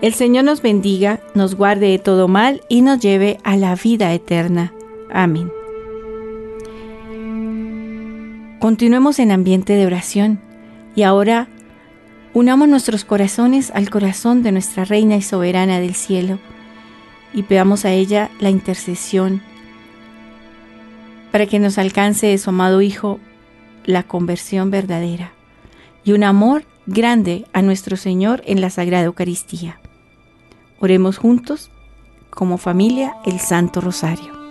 El 0.00 0.14
Señor 0.14 0.44
nos 0.44 0.62
bendiga, 0.62 1.20
nos 1.34 1.54
guarde 1.54 1.88
de 1.88 1.98
todo 1.98 2.26
mal 2.26 2.62
y 2.68 2.82
nos 2.82 2.98
lleve 2.98 3.38
a 3.44 3.56
la 3.56 3.76
vida 3.76 4.12
eterna. 4.12 4.72
Amén. 5.12 5.50
Continuemos 8.62 9.18
en 9.18 9.32
ambiente 9.32 9.72
de 9.72 9.86
oración 9.86 10.40
y 10.94 11.02
ahora 11.02 11.48
unamos 12.32 12.68
nuestros 12.68 13.04
corazones 13.04 13.72
al 13.74 13.90
corazón 13.90 14.44
de 14.44 14.52
nuestra 14.52 14.84
Reina 14.84 15.16
y 15.16 15.22
Soberana 15.22 15.80
del 15.80 15.96
cielo 15.96 16.38
y 17.34 17.42
pedamos 17.42 17.84
a 17.84 17.90
ella 17.90 18.30
la 18.38 18.50
intercesión 18.50 19.42
para 21.32 21.46
que 21.46 21.58
nos 21.58 21.76
alcance 21.76 22.28
de 22.28 22.38
su 22.38 22.50
amado 22.50 22.82
Hijo 22.82 23.18
la 23.84 24.04
conversión 24.04 24.70
verdadera 24.70 25.32
y 26.04 26.12
un 26.12 26.22
amor 26.22 26.62
grande 26.86 27.46
a 27.52 27.62
nuestro 27.62 27.96
Señor 27.96 28.44
en 28.46 28.60
la 28.60 28.70
Sagrada 28.70 29.06
Eucaristía. 29.06 29.80
Oremos 30.78 31.18
juntos 31.18 31.72
como 32.30 32.58
familia 32.58 33.16
el 33.26 33.40
Santo 33.40 33.80
Rosario. 33.80 34.41